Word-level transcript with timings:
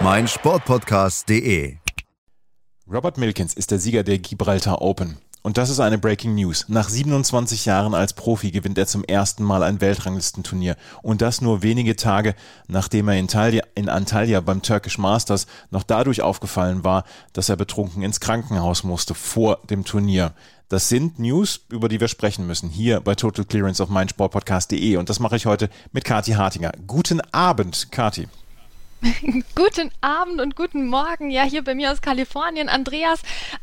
meinsportpodcast.de. 0.00 1.76
Robert 2.90 3.16
Milkins 3.16 3.54
ist 3.54 3.70
der 3.70 3.78
Sieger 3.78 4.02
der 4.02 4.18
Gibraltar 4.18 4.82
Open. 4.82 5.18
Und 5.42 5.58
das 5.58 5.70
ist 5.70 5.80
eine 5.80 5.98
Breaking 5.98 6.34
News. 6.34 6.66
Nach 6.68 6.88
27 6.88 7.66
Jahren 7.66 7.94
als 7.94 8.14
Profi 8.14 8.50
gewinnt 8.50 8.78
er 8.78 8.86
zum 8.86 9.04
ersten 9.04 9.44
Mal 9.44 9.62
ein 9.62 9.80
Weltranglistenturnier. 9.80 10.76
Und 11.02 11.22
das 11.22 11.40
nur 11.40 11.62
wenige 11.62 11.96
Tage, 11.96 12.34
nachdem 12.66 13.08
er 13.08 13.18
in, 13.18 13.28
Talia, 13.28 13.62
in 13.74 13.88
Antalya 13.88 14.40
beim 14.40 14.62
Turkish 14.62 14.98
Masters 14.98 15.46
noch 15.70 15.82
dadurch 15.82 16.22
aufgefallen 16.22 16.82
war, 16.82 17.04
dass 17.32 17.48
er 17.48 17.56
betrunken 17.56 18.02
ins 18.02 18.20
Krankenhaus 18.20 18.84
musste 18.84 19.14
vor 19.14 19.60
dem 19.68 19.84
Turnier. 19.84 20.32
Das 20.68 20.88
sind 20.88 21.18
News, 21.18 21.60
über 21.70 21.88
die 21.88 22.00
wir 22.00 22.08
sprechen 22.08 22.46
müssen, 22.46 22.68
hier 22.68 23.00
bei 23.00 23.14
Total 23.14 23.44
Clearance 23.44 23.82
auf 23.82 23.90
meinsportpodcast.de. 23.90 24.96
Und 24.96 25.08
das 25.08 25.20
mache 25.20 25.36
ich 25.36 25.46
heute 25.46 25.68
mit 25.92 26.04
Kati 26.04 26.32
Hartinger. 26.32 26.72
Guten 26.86 27.20
Abend, 27.32 27.92
Kati. 27.92 28.28
guten 29.54 29.90
Abend 30.00 30.40
und 30.40 30.56
guten 30.56 30.86
Morgen, 30.86 31.30
ja, 31.30 31.42
hier 31.42 31.62
bei 31.62 31.74
mir 31.74 31.92
aus 31.92 32.00
Kalifornien. 32.00 32.68
Andreas, 32.68 33.20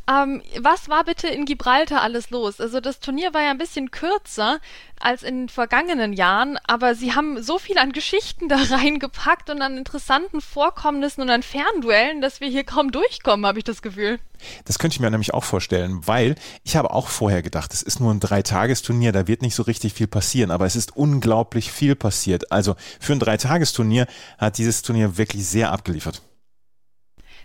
ähm, 0.10 0.42
was 0.60 0.90
war 0.90 1.04
bitte 1.04 1.28
in 1.28 1.46
Gibraltar 1.46 2.02
alles 2.02 2.30
los? 2.30 2.60
Also 2.62 2.80
das 2.80 3.00
Turnier 3.00 3.34
war 3.34 3.42
ja 3.42 3.52
ein 3.52 3.58
bisschen 3.58 3.92
kürzer 3.92 4.60
als 5.04 5.24
in 5.24 5.42
den 5.42 5.50
vergangenen 5.50 6.14
Jahren, 6.14 6.58
aber 6.66 6.96
sie 6.96 7.14
haben 7.14 7.42
so 7.42 7.58
viel 7.58 7.78
an 7.78 7.92
Geschichten 7.92 8.48
da 8.50 8.58
reingepackt 8.58 9.50
und 9.50 9.62
an 9.62 9.78
interessanten 9.78 10.42
Vorkommnissen 10.42 11.22
und 11.22 11.30
an 11.30 11.44
Fernduellen, 11.44 12.22
dass 12.22 12.42
wir 12.42 12.50
hier 12.50 12.64
kaum 12.64 12.92
durchkommen, 12.92 13.46
habe 13.46 13.60
ich 13.60 13.66
das 13.66 13.82
Gefühl. 13.82 14.20
Das 14.66 14.80
könnte 14.80 14.96
ich 14.96 15.00
mir 15.00 15.12
nämlich 15.12 15.34
auch 15.34 15.44
vorstellen, 15.44 16.02
weil 16.08 16.36
ich 16.64 16.76
habe 16.76 16.92
auch 16.92 17.10
vorher 17.10 17.44
gedacht, 17.44 17.74
es 17.74 17.84
ist 17.84 18.00
nur 18.00 18.12
ein 18.12 18.20
Dreitagesturnier, 18.20 19.12
da 19.12 19.28
wird 19.28 19.42
nicht 19.42 19.56
so 19.56 19.64
richtig 19.64 19.94
viel 19.94 20.08
passieren, 20.08 20.50
aber 20.52 20.66
es 20.66 20.76
ist 20.76 20.96
unglaublich 20.96 21.72
viel 21.72 21.96
passiert. 21.96 22.52
Also 22.52 22.76
für 23.00 23.14
ein 23.14 23.20
Dreitagesturnier 23.20 24.08
hat 24.38 24.58
dieses 24.58 24.82
Turnier 24.82 25.18
wirklich 25.18 25.46
sehr 25.46 25.72
abgeliefert 25.72 26.22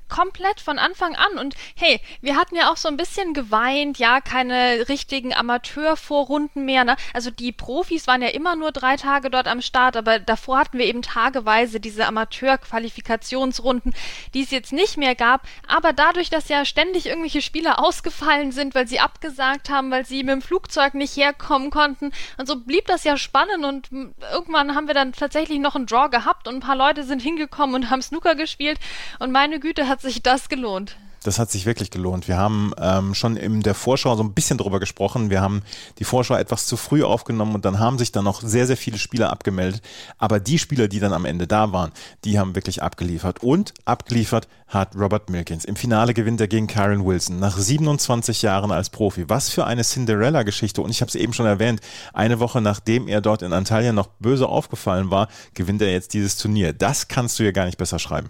komplett 0.08 0.60
von 0.60 0.78
Anfang 0.78 1.16
an. 1.16 1.38
Und 1.38 1.54
hey, 1.74 2.00
wir 2.20 2.36
hatten 2.36 2.56
ja 2.56 2.70
auch 2.70 2.76
so 2.76 2.88
ein 2.88 2.96
bisschen 2.96 3.34
geweint, 3.34 3.98
ja, 3.98 4.20
keine 4.20 4.88
richtigen 4.88 5.34
Amateurvorrunden 5.34 6.64
mehr. 6.64 6.84
Ne? 6.84 6.96
Also 7.12 7.30
die 7.30 7.52
Profis 7.52 8.06
waren 8.06 8.22
ja 8.22 8.28
immer 8.28 8.56
nur 8.56 8.72
drei 8.72 8.96
Tage 8.96 9.30
dort 9.30 9.48
am 9.48 9.62
Start, 9.62 9.96
aber 9.96 10.18
davor 10.18 10.58
hatten 10.58 10.78
wir 10.78 10.86
eben 10.86 11.02
tageweise 11.02 11.80
diese 11.80 12.06
Amateurqualifikationsrunden, 12.06 13.94
die 14.34 14.42
es 14.42 14.50
jetzt 14.50 14.72
nicht 14.72 14.96
mehr 14.96 15.14
gab. 15.14 15.46
Aber 15.66 15.92
dadurch, 15.92 16.30
dass 16.30 16.48
ja 16.48 16.64
ständig 16.64 17.06
irgendwelche 17.06 17.42
Spieler 17.42 17.82
ausgefallen 17.82 18.52
sind, 18.52 18.74
weil 18.74 18.86
sie 18.86 19.00
abgesagt 19.00 19.70
haben, 19.70 19.90
weil 19.90 20.06
sie 20.06 20.22
mit 20.22 20.32
dem 20.32 20.42
Flugzeug 20.42 20.94
nicht 20.94 21.16
herkommen 21.16 21.70
konnten, 21.70 22.12
und 22.38 22.46
so 22.46 22.56
blieb 22.56 22.86
das 22.86 23.04
ja 23.04 23.16
spannend 23.16 23.64
und 23.64 23.90
irgendwann 24.32 24.74
haben 24.74 24.86
wir 24.86 24.94
dann 24.94 25.12
tatsächlich 25.12 25.58
noch 25.58 25.74
einen 25.74 25.86
Draw 25.86 26.08
gehabt 26.08 26.48
und 26.48 26.56
ein 26.56 26.60
paar 26.60 26.76
Leute 26.76 27.04
sind 27.04 27.20
hingekommen 27.22 27.74
und 27.74 27.90
haben 27.90 28.02
Snooker 28.02 28.34
gespielt 28.34 28.78
und 29.18 29.32
meine 29.32 29.60
Güte 29.60 29.88
hat 29.96 30.02
sich 30.02 30.22
das 30.22 30.50
gelohnt? 30.50 30.98
Das 31.22 31.38
hat 31.38 31.50
sich 31.50 31.64
wirklich 31.64 31.90
gelohnt. 31.90 32.28
Wir 32.28 32.36
haben 32.36 32.72
ähm, 32.78 33.14
schon 33.14 33.38
in 33.38 33.62
der 33.62 33.74
Vorschau 33.74 34.14
so 34.14 34.22
ein 34.22 34.34
bisschen 34.34 34.58
drüber 34.58 34.78
gesprochen. 34.78 35.30
Wir 35.30 35.40
haben 35.40 35.62
die 35.98 36.04
Vorschau 36.04 36.36
etwas 36.36 36.66
zu 36.66 36.76
früh 36.76 37.02
aufgenommen 37.02 37.54
und 37.54 37.64
dann 37.64 37.78
haben 37.78 37.96
sich 37.96 38.12
dann 38.12 38.24
noch 38.24 38.42
sehr, 38.42 38.66
sehr 38.66 38.76
viele 38.76 38.98
Spieler 38.98 39.30
abgemeldet. 39.30 39.80
Aber 40.18 40.38
die 40.38 40.58
Spieler, 40.58 40.86
die 40.86 41.00
dann 41.00 41.14
am 41.14 41.24
Ende 41.24 41.46
da 41.46 41.72
waren, 41.72 41.92
die 42.24 42.38
haben 42.38 42.54
wirklich 42.54 42.82
abgeliefert. 42.82 43.42
Und 43.42 43.72
abgeliefert 43.86 44.48
hat 44.68 44.94
Robert 44.94 45.30
Milkins. 45.30 45.64
Im 45.64 45.76
Finale 45.76 46.12
gewinnt 46.12 46.42
er 46.42 46.48
gegen 46.48 46.66
Karen 46.66 47.06
Wilson 47.06 47.38
nach 47.38 47.56
27 47.56 48.42
Jahren 48.42 48.70
als 48.70 48.90
Profi. 48.90 49.30
Was 49.30 49.48
für 49.48 49.64
eine 49.64 49.82
Cinderella-Geschichte. 49.82 50.82
Und 50.82 50.90
ich 50.90 51.00
habe 51.00 51.08
es 51.08 51.14
eben 51.14 51.32
schon 51.32 51.46
erwähnt, 51.46 51.80
eine 52.12 52.38
Woche 52.38 52.60
nachdem 52.60 53.08
er 53.08 53.22
dort 53.22 53.40
in 53.40 53.54
Antalya 53.54 53.94
noch 53.94 54.08
böse 54.20 54.46
aufgefallen 54.46 55.10
war, 55.10 55.28
gewinnt 55.54 55.80
er 55.80 55.90
jetzt 55.90 56.12
dieses 56.12 56.36
Turnier. 56.36 56.74
Das 56.74 57.08
kannst 57.08 57.38
du 57.38 57.44
ja 57.44 57.52
gar 57.52 57.64
nicht 57.64 57.78
besser 57.78 57.98
schreiben. 57.98 58.28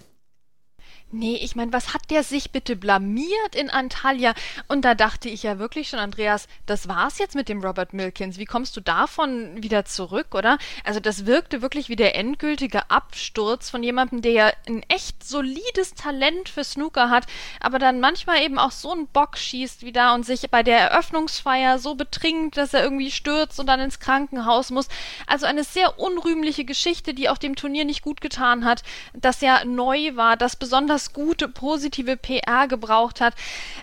Nee, 1.13 1.37
ich 1.37 1.55
meine, 1.55 1.73
was 1.73 1.95
hat 1.95 2.11
der 2.11 2.25
sich 2.25 2.51
bitte 2.51 2.75
blamiert 2.75 3.55
in 3.55 3.71
Antalya? 3.71 4.35
Und 4.67 4.85
da 4.85 4.97
dachte 4.97 5.29
ich 5.29 5.45
ja 5.45 5.61
wirklich 5.61 5.89
schon, 5.89 6.01
Andreas, 6.01 6.49
das 6.67 6.89
war's 6.89 7.19
jetzt 7.19 7.37
mit 7.37 7.49
dem 7.49 7.63
Robert 7.65 7.93
Milkins. 7.93 8.39
Wie 8.39 8.45
kommst 8.45 8.77
du 8.77 8.81
davon 8.81 9.63
wieder 9.63 9.85
zurück, 9.85 10.35
oder? 10.35 10.59
Also 10.83 10.99
das 10.99 11.25
wirkte 11.25 11.63
wirklich 11.63 11.89
wie 11.89 11.95
der 11.95 12.17
endgültige 12.17 12.91
Absturz 12.91 13.71
von 13.71 13.85
jemandem, 13.85 14.21
der 14.21 14.33
ja 14.33 14.53
ein 14.67 14.83
echt 14.89 15.23
solides 15.23 15.95
Talent 15.95 16.49
für 16.49 16.65
Snooker 16.65 17.09
hat, 17.09 17.27
aber 17.61 17.79
dann 17.79 18.01
manchmal 18.01 18.43
eben 18.43 18.59
auch 18.59 18.73
so 18.73 18.91
einen 18.91 19.07
Bock 19.07 19.39
schießt 19.39 19.85
wie 19.85 19.93
da 19.93 20.13
und 20.13 20.27
sich 20.27 20.51
bei 20.51 20.65
der 20.65 20.79
Eröffnungsfeier 20.91 21.79
so 21.79 21.95
betrinkt, 21.95 22.57
dass 22.57 22.75
er 22.75 22.83
irgendwie 22.83 23.13
stürzt 23.13 23.61
und 23.61 23.69
dann 23.69 23.79
ins 23.79 24.01
Krankenhaus 24.01 24.71
muss. 24.71 24.89
Also 25.29 25.47
eine 25.47 25.63
sehr 25.63 26.01
unrühmliche 26.01 26.65
Geschichte, 26.65 27.15
die 27.15 27.29
auch 27.29 27.39
dem 27.39 27.55
Turnier 27.55 27.85
nicht 27.85 28.03
gut 28.03 28.21
getan 28.21 28.65
hat, 28.65 28.83
dass 29.15 29.41
er 29.41 29.65
neu 29.65 30.17
war, 30.17 30.37
dass 30.37 30.57
besonders 30.57 31.06
gute, 31.13 31.49
positive 31.49 32.17
PR 32.17 32.69
gebraucht 32.69 33.21
hat. 33.21 33.35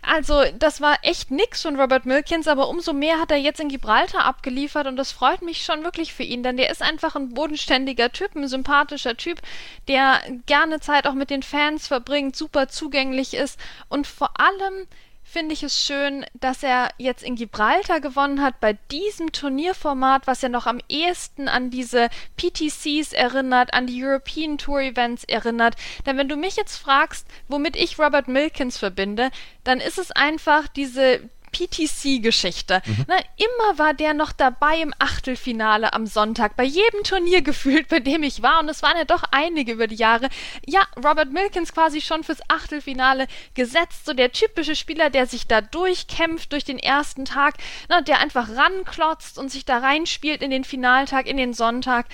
Also, 0.02 0.44
das 0.60 0.82
war 0.82 0.98
echt 1.02 1.32
nix 1.32 1.62
von 1.62 1.80
Robert 1.80 2.06
Milkins, 2.06 2.48
aber 2.48 2.70
umso 2.70 2.94
mehr 2.94 3.20
hat 3.20 3.32
er 3.32 3.38
jetzt 3.38 3.60
in 3.60 3.70
Gibraltar 3.70 4.26
abgeliefert 4.26 4.88
und 4.88 4.96
das 4.96 5.12
freut 5.12 5.42
mich 5.42 5.64
schon 5.64 5.84
wirklich 5.84 6.14
für 6.14 6.24
ihn, 6.24 6.44
denn 6.44 6.58
der 6.58 6.70
ist 6.70 6.82
einfach 6.82 7.16
ein 7.16 7.34
bodenständiger 7.34 8.12
Typ, 8.12 8.36
ein 8.36 8.48
sympathischer 8.48 9.18
Typ, 9.18 9.42
der 9.88 10.22
gerne 10.46 10.80
Zeit 10.80 11.08
auch 11.08 11.14
mit 11.14 11.30
den 11.30 11.44
Fans 11.44 11.88
verbringt, 11.88 12.36
super 12.36 12.68
zugänglich 12.68 13.34
ist 13.34 13.60
und 13.90 14.08
vor 14.08 14.40
allem 14.40 14.88
finde 15.24 15.54
ich 15.54 15.64
es 15.64 15.86
schön, 15.86 16.26
dass 16.34 16.64
er 16.64 16.90
jetzt 16.98 17.24
in 17.24 17.36
Gibraltar 17.36 18.00
gewonnen 18.00 18.42
hat 18.42 18.60
bei 18.60 18.74
diesem 18.92 19.32
Turnierformat, 19.32 20.28
was 20.28 20.42
ja 20.42 20.50
noch 20.50 20.68
am 20.68 20.80
ehesten 20.90 21.48
an 21.48 21.70
diese 21.70 22.10
PTCs 22.38 23.14
erinnert, 23.14 23.74
an 23.74 23.88
die 23.88 24.04
European 24.04 24.58
Tour 24.58 24.82
Events 24.82 25.24
erinnert. 25.24 25.76
Denn 26.06 26.18
wenn 26.18 26.30
du 26.30 26.36
mich 26.36 26.56
jetzt 26.56 26.78
fragst, 26.78 27.28
womit 27.48 27.76
ich 27.76 27.98
Robert 27.98 28.28
Milkins 28.28 28.78
verbinde, 28.78 29.32
dann 29.64 29.80
ist 29.80 29.98
es 29.98 30.12
einfach 30.12 30.68
diese 30.68 31.22
PTC-Geschichte. 31.54 32.82
Mhm. 32.86 33.06
immer 33.38 33.78
war 33.78 33.94
der 33.94 34.14
noch 34.14 34.32
dabei 34.32 34.82
im 34.82 34.94
Achtelfinale 35.00 35.94
am 35.94 36.08
Sonntag, 36.08 36.56
bei 36.56 36.64
jedem 36.64 37.04
Turnier 37.04 37.42
gefühlt, 37.54 37.88
bei 37.88 38.00
dem 38.00 38.24
ich 38.24 38.42
war. 38.42 38.60
Und 38.60 38.70
es 38.70 38.82
waren 38.82 38.98
ja 38.98 39.06
doch 39.06 39.24
einige 39.32 39.74
über 39.74 39.88
die 39.88 39.96
Jahre. 39.96 40.30
Ja, 40.66 40.82
Robert 40.98 41.32
Milkins 41.32 41.74
quasi 41.74 42.02
schon 42.02 42.24
fürs 42.24 42.42
Achtelfinale 42.50 43.28
gesetzt. 43.54 44.06
So 44.06 44.14
der 44.14 44.32
typische 44.32 44.76
Spieler, 44.76 45.10
der 45.10 45.28
sich 45.28 45.48
da 45.48 45.62
durchkämpft 45.62 46.52
durch 46.52 46.66
den 46.66 46.80
ersten 46.80 47.26
Tag, 47.26 47.56
na, 47.90 48.02
der 48.02 48.20
einfach 48.20 48.50
ranklotzt 48.50 49.38
und 49.38 49.50
sich 49.50 49.66
da 49.66 49.78
reinspielt 49.78 50.42
in 50.42 50.52
den 50.52 50.64
Finaltag, 50.64 51.28
in 51.28 51.38
den 51.38 51.54
Sonntag 51.54 52.08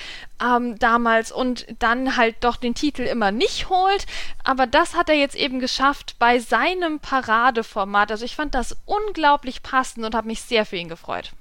ähm, 0.44 0.78
damals 0.80 1.32
und 1.32 1.66
dann 1.80 2.18
halt 2.18 2.36
doch 2.42 2.58
den 2.58 2.76
Titel 2.76 3.04
immer 3.04 3.32
nicht 3.32 3.70
holt. 3.70 4.06
Aber 4.44 4.68
das 4.68 4.96
hat 4.96 5.10
er 5.10 5.16
jetzt 5.16 5.36
eben 5.36 5.60
geschafft 5.60 6.16
bei 6.20 6.40
seinem 6.40 7.00
Paradeformat. 7.00 8.12
Also 8.12 8.26
ich 8.26 8.36
fand 8.36 8.56
das 8.56 8.78
unglaublich 8.86 9.29
passend 9.62 10.06
und 10.06 10.16
habe 10.16 10.28
mich 10.28 10.42
sehr 10.42 10.66
für 10.66 10.78
ihn 10.78 10.90
gefreut. 10.90 11.32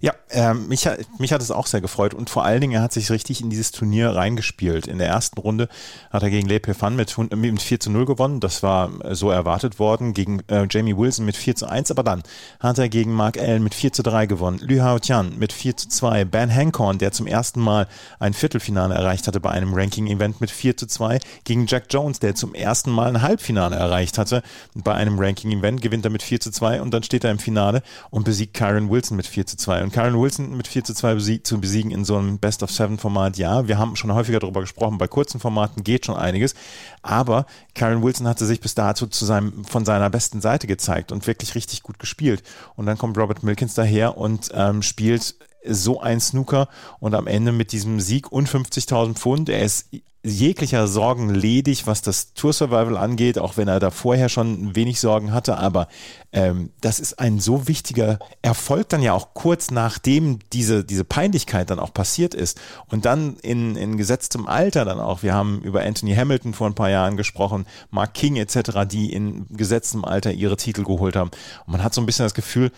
Ja, 0.00 0.12
äh, 0.30 0.54
mich, 0.54 0.88
mich 1.18 1.32
hat 1.32 1.42
es 1.42 1.50
auch 1.50 1.66
sehr 1.66 1.80
gefreut 1.80 2.14
und 2.14 2.30
vor 2.30 2.44
allen 2.44 2.60
Dingen, 2.60 2.74
er 2.74 2.82
hat 2.82 2.92
sich 2.92 3.10
richtig 3.10 3.40
in 3.40 3.50
dieses 3.50 3.70
Turnier 3.70 4.10
reingespielt. 4.10 4.86
In 4.86 4.98
der 4.98 5.08
ersten 5.08 5.40
Runde 5.40 5.68
hat 6.10 6.22
er 6.22 6.30
gegen 6.30 6.48
Le 6.48 6.60
Pefan 6.60 6.96
mit, 6.96 7.16
mit 7.34 7.62
4 7.62 7.80
zu 7.80 7.90
0 7.90 8.06
gewonnen. 8.06 8.40
Das 8.40 8.62
war 8.62 8.90
äh, 9.04 9.14
so 9.14 9.30
erwartet 9.30 9.78
worden. 9.78 10.14
Gegen 10.14 10.40
äh, 10.48 10.66
Jamie 10.70 10.96
Wilson 10.96 11.24
mit 11.24 11.36
4 11.36 11.56
zu 11.56 11.66
1, 11.66 11.90
aber 11.90 12.02
dann 12.02 12.22
hat 12.60 12.78
er 12.78 12.88
gegen 12.88 13.12
Mark 13.12 13.38
Allen 13.38 13.62
mit 13.62 13.74
4 13.74 13.92
zu 13.92 14.02
3 14.02 14.26
gewonnen. 14.26 14.58
Lü 14.58 14.80
Hao 14.80 14.98
Tian 14.98 15.38
mit 15.38 15.52
4 15.52 15.76
zu 15.76 15.88
2. 15.88 16.24
Ben 16.24 16.54
Hancorn, 16.54 16.98
der 16.98 17.12
zum 17.12 17.26
ersten 17.26 17.60
Mal 17.60 17.86
ein 18.18 18.34
Viertelfinale 18.34 18.94
erreicht 18.94 19.26
hatte 19.26 19.40
bei 19.40 19.50
einem 19.50 19.74
Ranking-Event 19.74 20.40
mit 20.40 20.50
4 20.50 20.76
zu 20.76 20.86
2. 20.86 21.18
Gegen 21.44 21.66
Jack 21.66 21.84
Jones, 21.90 22.20
der 22.20 22.34
zum 22.34 22.54
ersten 22.54 22.90
Mal 22.90 23.08
ein 23.08 23.22
Halbfinale 23.22 23.76
erreicht 23.76 24.18
hatte 24.18 24.42
bei 24.74 24.94
einem 24.94 25.18
Ranking-Event, 25.18 25.82
gewinnt 25.82 26.04
er 26.04 26.10
mit 26.10 26.22
4 26.22 26.40
zu 26.40 26.50
2 26.50 26.82
und 26.82 26.92
dann 26.92 27.02
steht 27.02 27.24
er 27.24 27.30
im 27.30 27.38
Finale 27.38 27.82
und 28.10 28.24
besiegt 28.24 28.54
Kyron 28.54 28.90
Wilson 28.90 29.16
mit 29.16 29.26
4 29.26 29.46
zu 29.46 29.56
2. 29.56 29.67
2. 29.68 29.82
Und 29.82 29.92
Karen 29.92 30.18
Wilson 30.18 30.56
mit 30.56 30.66
4 30.66 30.82
zu 30.82 30.94
2 30.94 31.14
besieg, 31.14 31.46
zu 31.46 31.60
besiegen 31.60 31.90
in 31.90 32.02
so 32.02 32.16
einem 32.16 32.38
Best 32.38 32.62
of 32.62 32.70
Seven 32.70 32.96
Format, 32.96 33.36
ja, 33.36 33.68
wir 33.68 33.76
haben 33.76 33.96
schon 33.96 34.12
häufiger 34.14 34.40
darüber 34.40 34.62
gesprochen, 34.62 34.96
bei 34.96 35.06
kurzen 35.06 35.40
Formaten 35.40 35.84
geht 35.84 36.06
schon 36.06 36.16
einiges, 36.16 36.54
aber 37.02 37.44
Karen 37.74 38.02
Wilson 38.02 38.26
hatte 38.26 38.46
sich 38.46 38.60
bis 38.60 38.74
dato 38.74 39.06
zu 39.06 39.26
seinem, 39.26 39.66
von 39.66 39.84
seiner 39.84 40.08
besten 40.08 40.40
Seite 40.40 40.66
gezeigt 40.66 41.12
und 41.12 41.26
wirklich 41.26 41.54
richtig 41.54 41.82
gut 41.82 41.98
gespielt. 41.98 42.42
Und 42.76 42.86
dann 42.86 42.96
kommt 42.96 43.18
Robert 43.18 43.42
Milkins 43.42 43.74
daher 43.74 44.16
und 44.16 44.50
ähm, 44.54 44.80
spielt 44.80 45.34
so 45.68 46.00
ein 46.00 46.20
Snooker 46.20 46.68
und 47.00 47.14
am 47.14 47.26
Ende 47.26 47.52
mit 47.52 47.72
diesem 47.72 48.00
Sieg 48.00 48.32
und 48.32 48.48
50.000 48.48 49.14
Pfund. 49.14 49.48
Er 49.48 49.62
ist 49.62 49.86
jeglicher 50.24 50.88
Sorgen 50.88 51.32
ledig, 51.32 51.86
was 51.86 52.02
das 52.02 52.34
Tour 52.34 52.52
Survival 52.52 52.96
angeht, 52.96 53.38
auch 53.38 53.56
wenn 53.56 53.68
er 53.68 53.78
da 53.78 53.90
vorher 53.90 54.28
schon 54.28 54.74
wenig 54.74 55.00
Sorgen 55.00 55.32
hatte. 55.32 55.58
Aber 55.58 55.88
ähm, 56.32 56.70
das 56.80 56.98
ist 56.98 57.18
ein 57.20 57.38
so 57.38 57.68
wichtiger 57.68 58.18
Erfolg 58.42 58.88
dann 58.88 59.02
ja 59.02 59.12
auch 59.12 59.34
kurz 59.34 59.70
nachdem 59.70 60.40
diese, 60.52 60.84
diese 60.84 61.04
Peinlichkeit 61.04 61.70
dann 61.70 61.78
auch 61.78 61.94
passiert 61.94 62.34
ist. 62.34 62.60
Und 62.88 63.04
dann 63.04 63.36
in, 63.42 63.76
in 63.76 63.96
gesetztem 63.96 64.46
Alter 64.46 64.84
dann 64.84 65.00
auch. 65.00 65.22
Wir 65.22 65.34
haben 65.34 65.62
über 65.62 65.82
Anthony 65.82 66.14
Hamilton 66.14 66.52
vor 66.52 66.66
ein 66.66 66.74
paar 66.74 66.90
Jahren 66.90 67.16
gesprochen, 67.16 67.66
Mark 67.90 68.14
King 68.14 68.36
etc., 68.36 68.86
die 68.90 69.12
in 69.12 69.46
gesetztem 69.50 70.04
Alter 70.04 70.32
ihre 70.32 70.56
Titel 70.56 70.82
geholt 70.82 71.14
haben. 71.14 71.30
Und 71.66 71.72
man 71.72 71.84
hat 71.84 71.94
so 71.94 72.00
ein 72.00 72.06
bisschen 72.06 72.24
das 72.24 72.34
Gefühl, 72.34 72.72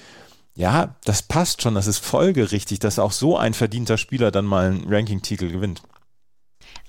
ja, 0.60 0.94
das 1.04 1.22
passt 1.22 1.62
schon, 1.62 1.74
das 1.74 1.86
ist 1.86 2.04
folgerichtig, 2.04 2.80
dass 2.80 2.98
auch 2.98 3.12
so 3.12 3.38
ein 3.38 3.54
verdienter 3.54 3.96
Spieler 3.96 4.30
dann 4.30 4.44
mal 4.44 4.66
einen 4.66 4.92
Ranking-Titel 4.92 5.50
gewinnt. 5.50 5.80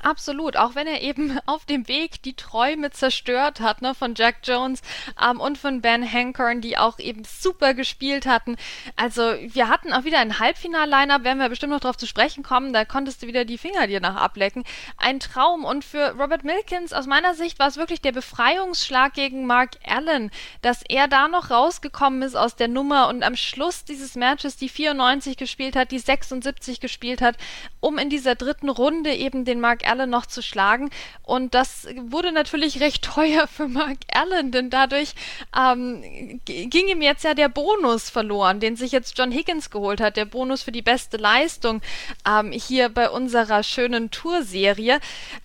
Absolut, 0.04 0.58
auch 0.58 0.74
wenn 0.74 0.88
er 0.88 1.02
eben 1.02 1.40
auf 1.46 1.66
dem 1.66 1.88
Weg 1.88 2.24
die 2.24 2.36
Träume 2.36 2.90
zerstört 2.90 3.60
hat, 3.60 3.82
ne, 3.82 3.94
von 3.94 4.16
Jack 4.16 4.38
Jones 4.44 4.82
ähm, 5.22 5.40
und 5.40 5.58
von 5.58 5.82
Ben 5.82 6.10
Hankorn, 6.12 6.62
die 6.62 6.78
auch 6.78 6.98
eben 6.98 7.24
super 7.24 7.74
gespielt 7.74 8.26
hatten. 8.26 8.58
Also 8.96 9.22
wir 9.22 9.68
hatten 9.70 9.94
auch 9.94 10.04
wieder 10.04 10.20
ein 10.20 10.40
Halbfinal-Line-Up, 10.40 11.24
werden 11.24 11.38
wir 11.38 11.50
bestimmt 11.50 11.74
noch 11.74 11.80
drauf 11.80 11.98
zu 11.98 12.08
sprechen 12.08 12.42
kommen, 12.44 12.74
da 12.74 12.84
konntest 12.84 13.22
du 13.22 13.28
wieder 13.28 13.46
die 13.46 13.60
Finger 13.60 13.86
dir 13.88 14.00
nach 14.00 14.16
ablecken. 14.16 14.64
Ein 14.98 15.20
Traum 15.20 15.66
und 15.66 15.86
für 15.86 16.16
Robert 16.18 16.44
Milkins 16.44 16.94
aus 16.94 17.06
meiner 17.06 17.36
Sicht 17.36 17.60
war 17.60 17.68
es 17.68 17.78
wirklich 17.78 18.02
der 18.02 18.12
Befreiungsschlag 18.12 19.14
gegen 19.14 19.46
Mark 19.46 19.72
Allen, 19.86 20.32
dass 20.64 20.82
er 20.88 21.08
da 21.08 21.28
noch 21.28 21.52
rausgekommen 21.52 22.24
ist 22.24 22.36
aus 22.36 22.56
der 22.56 22.68
Nummer 22.68 23.08
und 23.08 23.24
am 23.24 23.36
Schluss 23.36 23.86
dieses 23.86 24.16
Matches 24.16 24.58
die 24.58 24.70
94 24.70 25.38
gespielt 25.38 25.76
hat, 25.76 25.92
die 25.92 26.00
76 26.00 26.80
gespielt 26.80 27.22
hat, 27.22 27.38
um 27.80 28.00
in 28.00 28.10
dieser 28.10 28.34
dritten 28.34 28.70
Runde 28.70 29.14
eben 29.14 29.46
den 29.46 29.60
Mark 29.60 29.88
Allen 29.88 29.91
noch 29.96 30.26
zu 30.26 30.42
schlagen. 30.42 30.90
Und 31.24 31.54
das 31.54 31.88
wurde 31.96 32.32
natürlich 32.32 32.80
recht 32.80 33.04
teuer 33.04 33.48
für 33.48 33.68
Mark 33.68 33.98
Allen, 34.14 34.52
denn 34.52 34.70
dadurch 34.70 35.14
ähm, 35.58 36.42
ging 36.46 36.88
ihm 36.88 37.02
jetzt 37.02 37.24
ja 37.24 37.34
der 37.34 37.50
Bonus 37.50 38.10
verloren, 38.10 38.60
den 38.60 38.76
sich 38.76 38.92
jetzt 38.92 39.18
John 39.18 39.32
Higgins 39.32 39.70
geholt 39.70 40.02
hat, 40.02 40.18
der 40.18 40.26
Bonus 40.26 40.64
für 40.64 40.72
die 40.72 40.82
beste 40.82 41.18
Leistung 41.18 41.82
ähm, 42.28 42.52
hier 42.52 42.90
bei 42.90 43.10
unserer 43.10 43.64
schönen 43.64 44.12
Tourserie. 44.12 45.00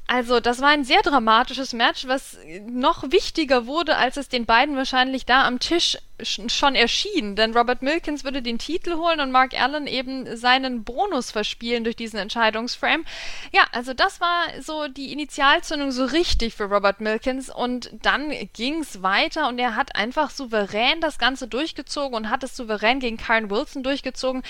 Also 0.07 0.41
das 0.41 0.61
war 0.61 0.69
ein 0.69 0.85
sehr 0.85 1.03
dramatisches 1.03 1.73
Match, 1.73 2.07
was 2.07 2.39
noch 2.67 3.11
wichtiger 3.11 3.67
wurde, 3.67 3.97
als 3.97 4.17
es 4.17 4.29
den 4.29 4.47
beiden 4.47 4.77
wahrscheinlich 4.77 5.27
da 5.27 5.47
am 5.47 5.59
Tisch 5.59 5.99
schon 6.23 6.75
erschienen, 6.75 7.37
denn 7.37 7.55
Robert 7.55 7.83
Milkins 7.83 8.25
würde 8.25 8.41
den 8.41 8.59
Titel 8.59 8.95
holen 8.95 9.21
und 9.21 9.31
Mark 9.31 9.59
Allen 9.61 9.87
eben 9.87 10.37
seinen 10.37 10.83
Bonus 10.83 11.31
verspielen 11.31 11.85
durch 11.85 11.97
diesen 11.97 12.19
Entscheidungsframe. 12.19 13.05
Ja, 13.53 13.63
also 13.73 13.93
das 13.93 14.21
war 14.21 14.47
so 14.61 14.89
die 14.89 15.13
Initialzündung 15.13 15.93
so 15.93 16.07
richtig 16.07 16.55
für 16.55 16.65
Robert 16.65 17.01
Milkins 17.01 17.51
und 17.55 17.91
dann 18.03 18.33
ging's 18.55 19.03
weiter 19.03 19.49
und 19.49 19.59
er 19.59 19.77
hat 19.77 19.95
einfach 19.95 20.31
souverän 20.31 21.01
das 21.01 21.19
Ganze 21.19 21.49
durchgezogen 21.49 22.17
und 22.17 22.31
hat 22.31 22.43
es 22.43 22.57
souverän 22.57 22.99
gegen 22.99 23.19
Karen 23.19 23.51
Wilson 23.51 23.83
durchgezogen, 23.83 24.43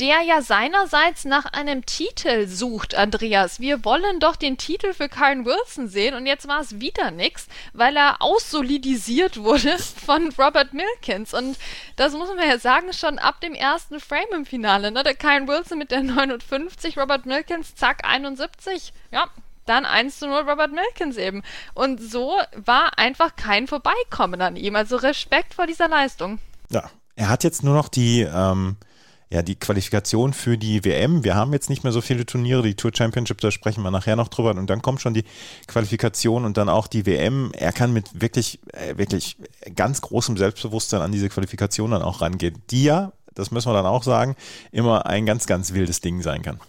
der 0.00 0.22
ja 0.22 0.42
seinerseits 0.42 1.24
nach 1.24 1.44
einem 1.44 1.86
Titel 1.86 2.48
sucht, 2.48 2.96
Andreas. 2.96 3.60
Wir 3.60 3.84
wollen 3.84 4.18
doch 4.18 4.34
den 4.34 4.58
Titel 4.58 4.92
für 4.92 5.08
Karen 5.08 5.44
Wilson 5.44 5.86
sehen 5.86 6.14
und 6.14 6.26
jetzt 6.26 6.48
war 6.48 6.60
es 6.60 6.80
wieder 6.80 7.12
nix, 7.12 7.46
weil 7.72 7.96
er 7.96 8.20
aussolidisiert 8.20 9.36
wurde 9.42 9.78
von 9.78 10.32
Robert 10.36 10.72
Milkins. 10.72 11.11
Hopkins. 11.12 11.34
Und 11.34 11.58
das 11.96 12.12
muss 12.12 12.28
man 12.28 12.48
ja 12.48 12.58
sagen, 12.58 12.92
schon 12.92 13.18
ab 13.18 13.40
dem 13.40 13.54
ersten 13.54 14.00
Frame 14.00 14.32
im 14.36 14.46
Finale. 14.46 14.90
Ne? 14.90 15.02
Der 15.02 15.14
Kyle 15.14 15.46
Wilson 15.46 15.78
mit 15.78 15.90
der 15.90 16.02
59, 16.02 16.98
Robert 16.98 17.26
Milkins, 17.26 17.74
zack, 17.74 18.04
71. 18.04 18.92
Ja, 19.10 19.26
dann 19.66 19.84
1 19.84 20.18
zu 20.18 20.26
0 20.26 20.48
Robert 20.48 20.72
Milkins 20.72 21.16
eben. 21.16 21.42
Und 21.74 22.00
so 22.00 22.34
war 22.54 22.98
einfach 22.98 23.36
kein 23.36 23.66
Vorbeikommen 23.66 24.40
an 24.40 24.56
ihm. 24.56 24.74
Also 24.76 24.96
Respekt 24.96 25.54
vor 25.54 25.66
dieser 25.66 25.88
Leistung. 25.88 26.38
Ja, 26.70 26.90
er 27.14 27.28
hat 27.28 27.44
jetzt 27.44 27.62
nur 27.62 27.74
noch 27.74 27.88
die, 27.88 28.22
ähm, 28.22 28.76
ja, 29.32 29.40
die 29.40 29.56
Qualifikation 29.56 30.34
für 30.34 30.58
die 30.58 30.84
WM. 30.84 31.24
Wir 31.24 31.34
haben 31.34 31.54
jetzt 31.54 31.70
nicht 31.70 31.84
mehr 31.84 31.92
so 31.92 32.02
viele 32.02 32.26
Turniere, 32.26 32.62
die 32.62 32.74
Tour 32.74 32.90
Championship, 32.94 33.40
da 33.40 33.50
sprechen 33.50 33.82
wir 33.82 33.90
nachher 33.90 34.14
noch 34.14 34.28
drüber. 34.28 34.50
Und 34.50 34.68
dann 34.68 34.82
kommt 34.82 35.00
schon 35.00 35.14
die 35.14 35.24
Qualifikation 35.66 36.44
und 36.44 36.58
dann 36.58 36.68
auch 36.68 36.86
die 36.86 37.06
WM. 37.06 37.50
Er 37.54 37.72
kann 37.72 37.94
mit 37.94 38.20
wirklich, 38.20 38.60
äh, 38.74 38.98
wirklich 38.98 39.38
ganz 39.74 40.02
großem 40.02 40.36
Selbstbewusstsein 40.36 41.00
an 41.00 41.12
diese 41.12 41.30
Qualifikation 41.30 41.92
dann 41.92 42.02
auch 42.02 42.20
rangehen, 42.20 42.62
die 42.70 42.84
ja, 42.84 43.12
das 43.32 43.50
müssen 43.50 43.70
wir 43.70 43.74
dann 43.74 43.86
auch 43.86 44.02
sagen, 44.02 44.36
immer 44.70 45.06
ein 45.06 45.24
ganz, 45.24 45.46
ganz 45.46 45.72
wildes 45.72 46.02
Ding 46.02 46.20
sein 46.20 46.42
kann. 46.42 46.60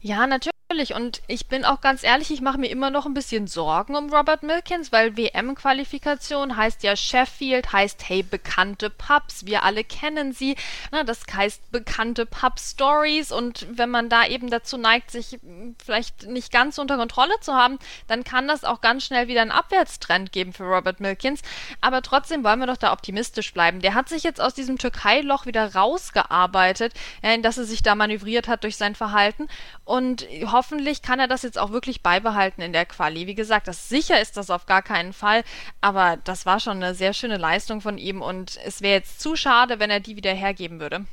Ja, 0.00 0.28
natürlich. 0.28 0.49
Und 0.70 1.20
ich 1.26 1.48
bin 1.48 1.64
auch 1.64 1.80
ganz 1.80 2.04
ehrlich, 2.04 2.30
ich 2.30 2.42
mache 2.42 2.56
mir 2.56 2.68
immer 2.68 2.90
noch 2.90 3.04
ein 3.04 3.12
bisschen 3.12 3.48
Sorgen 3.48 3.96
um 3.96 4.14
Robert 4.14 4.44
Milkins, 4.44 4.92
weil 4.92 5.16
WM-Qualifikation 5.16 6.56
heißt 6.56 6.84
ja 6.84 6.94
Sheffield, 6.94 7.72
heißt 7.72 8.08
hey, 8.08 8.22
bekannte 8.22 8.88
Pubs, 8.88 9.46
wir 9.46 9.64
alle 9.64 9.82
kennen 9.82 10.32
sie. 10.32 10.54
Na, 10.92 11.02
das 11.02 11.22
heißt 11.34 11.72
bekannte 11.72 12.24
Pub-Stories 12.24 13.32
und 13.32 13.66
wenn 13.68 13.90
man 13.90 14.08
da 14.08 14.24
eben 14.24 14.48
dazu 14.48 14.76
neigt, 14.76 15.10
sich 15.10 15.40
vielleicht 15.84 16.28
nicht 16.28 16.52
ganz 16.52 16.78
unter 16.78 16.96
Kontrolle 16.96 17.34
zu 17.40 17.52
haben, 17.52 17.80
dann 18.06 18.22
kann 18.22 18.46
das 18.46 18.62
auch 18.62 18.80
ganz 18.80 19.04
schnell 19.04 19.26
wieder 19.26 19.42
einen 19.42 19.50
Abwärtstrend 19.50 20.30
geben 20.30 20.52
für 20.52 20.64
Robert 20.64 21.00
Milkins. 21.00 21.42
Aber 21.80 22.00
trotzdem 22.00 22.44
wollen 22.44 22.60
wir 22.60 22.68
doch 22.68 22.76
da 22.76 22.92
optimistisch 22.92 23.52
bleiben. 23.52 23.80
Der 23.80 23.94
hat 23.94 24.08
sich 24.08 24.22
jetzt 24.22 24.40
aus 24.40 24.54
diesem 24.54 24.78
Türkei-Loch 24.78 25.46
wieder 25.46 25.74
rausgearbeitet, 25.74 26.94
in 27.22 27.42
das 27.42 27.58
er 27.58 27.64
sich 27.64 27.82
da 27.82 27.96
manövriert 27.96 28.46
hat 28.46 28.62
durch 28.62 28.76
sein 28.76 28.94
Verhalten 28.94 29.48
und 29.84 30.28
hoffentlich 30.60 31.00
kann 31.00 31.18
er 31.18 31.26
das 31.26 31.40
jetzt 31.40 31.58
auch 31.58 31.70
wirklich 31.70 32.02
beibehalten 32.02 32.60
in 32.60 32.74
der 32.74 32.84
Quali. 32.84 33.26
Wie 33.26 33.34
gesagt, 33.34 33.66
das 33.66 33.88
sicher 33.88 34.20
ist 34.20 34.36
das 34.36 34.50
auf 34.50 34.66
gar 34.66 34.82
keinen 34.82 35.14
Fall, 35.14 35.42
aber 35.80 36.18
das 36.22 36.44
war 36.44 36.60
schon 36.60 36.76
eine 36.76 36.94
sehr 36.94 37.14
schöne 37.14 37.38
Leistung 37.38 37.80
von 37.80 37.96
ihm 37.96 38.20
und 38.20 38.58
es 38.66 38.82
wäre 38.82 38.98
jetzt 38.98 39.22
zu 39.22 39.36
schade, 39.36 39.78
wenn 39.78 39.88
er 39.88 40.00
die 40.00 40.16
wieder 40.16 40.34
hergeben 40.34 40.78
würde. 40.78 41.06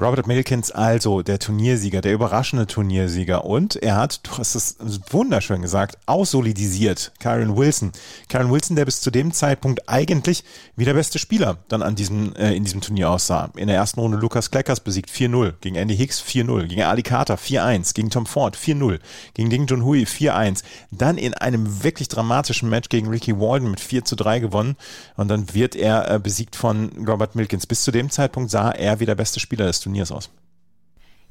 Robert 0.00 0.26
Milkins 0.26 0.70
also 0.70 1.20
der 1.20 1.38
Turniersieger, 1.38 2.00
der 2.00 2.14
überraschende 2.14 2.66
Turniersieger 2.66 3.44
und 3.44 3.76
er 3.76 3.96
hat, 3.96 4.20
du 4.22 4.38
hast 4.38 4.54
es 4.54 4.76
wunderschön 5.10 5.60
gesagt, 5.60 5.98
aussolidisiert 6.06 7.12
Karen 7.20 7.58
Wilson. 7.58 7.92
Karen 8.30 8.50
Wilson, 8.50 8.74
der 8.74 8.86
bis 8.86 9.02
zu 9.02 9.10
dem 9.10 9.32
Zeitpunkt 9.34 9.90
eigentlich 9.90 10.44
wie 10.76 10.86
der 10.86 10.94
beste 10.94 11.18
Spieler 11.18 11.58
dann 11.68 11.82
an 11.82 11.94
diesem, 11.94 12.34
äh, 12.36 12.54
in 12.54 12.64
diesem 12.64 12.80
Turnier 12.80 13.10
aussah. 13.10 13.50
In 13.54 13.66
der 13.66 13.76
ersten 13.76 14.00
Runde 14.00 14.16
Lukas 14.16 14.50
Kleckers 14.50 14.80
besiegt 14.80 15.10
4-0, 15.10 15.52
gegen 15.60 15.76
Andy 15.76 15.94
Hicks 15.94 16.22
4-0, 16.22 16.68
gegen 16.68 16.82
Ali 16.84 17.02
Carter 17.02 17.34
4-1, 17.34 17.92
gegen 17.92 18.08
Tom 18.08 18.24
Ford 18.24 18.56
4-0, 18.56 18.98
gegen 19.34 19.50
Ding 19.50 19.66
Junhui 19.66 20.04
4-1. 20.04 20.62
Dann 20.90 21.18
in 21.18 21.34
einem 21.34 21.84
wirklich 21.84 22.08
dramatischen 22.08 22.70
Match 22.70 22.88
gegen 22.88 23.08
Ricky 23.08 23.38
Walden 23.38 23.70
mit 23.70 23.80
4-3 23.80 24.40
gewonnen 24.40 24.76
und 25.18 25.28
dann 25.28 25.52
wird 25.52 25.76
er 25.76 26.10
äh, 26.10 26.18
besiegt 26.18 26.56
von 26.56 27.06
Robert 27.06 27.34
Milkins. 27.34 27.66
Bis 27.66 27.84
zu 27.84 27.90
dem 27.90 28.08
Zeitpunkt 28.08 28.50
sah 28.50 28.70
er 28.70 28.98
wie 28.98 29.06
der 29.06 29.16
beste 29.16 29.38
Spieler 29.38 29.66
des 29.66 29.81
Turniers 29.82 30.12
aus. 30.12 30.30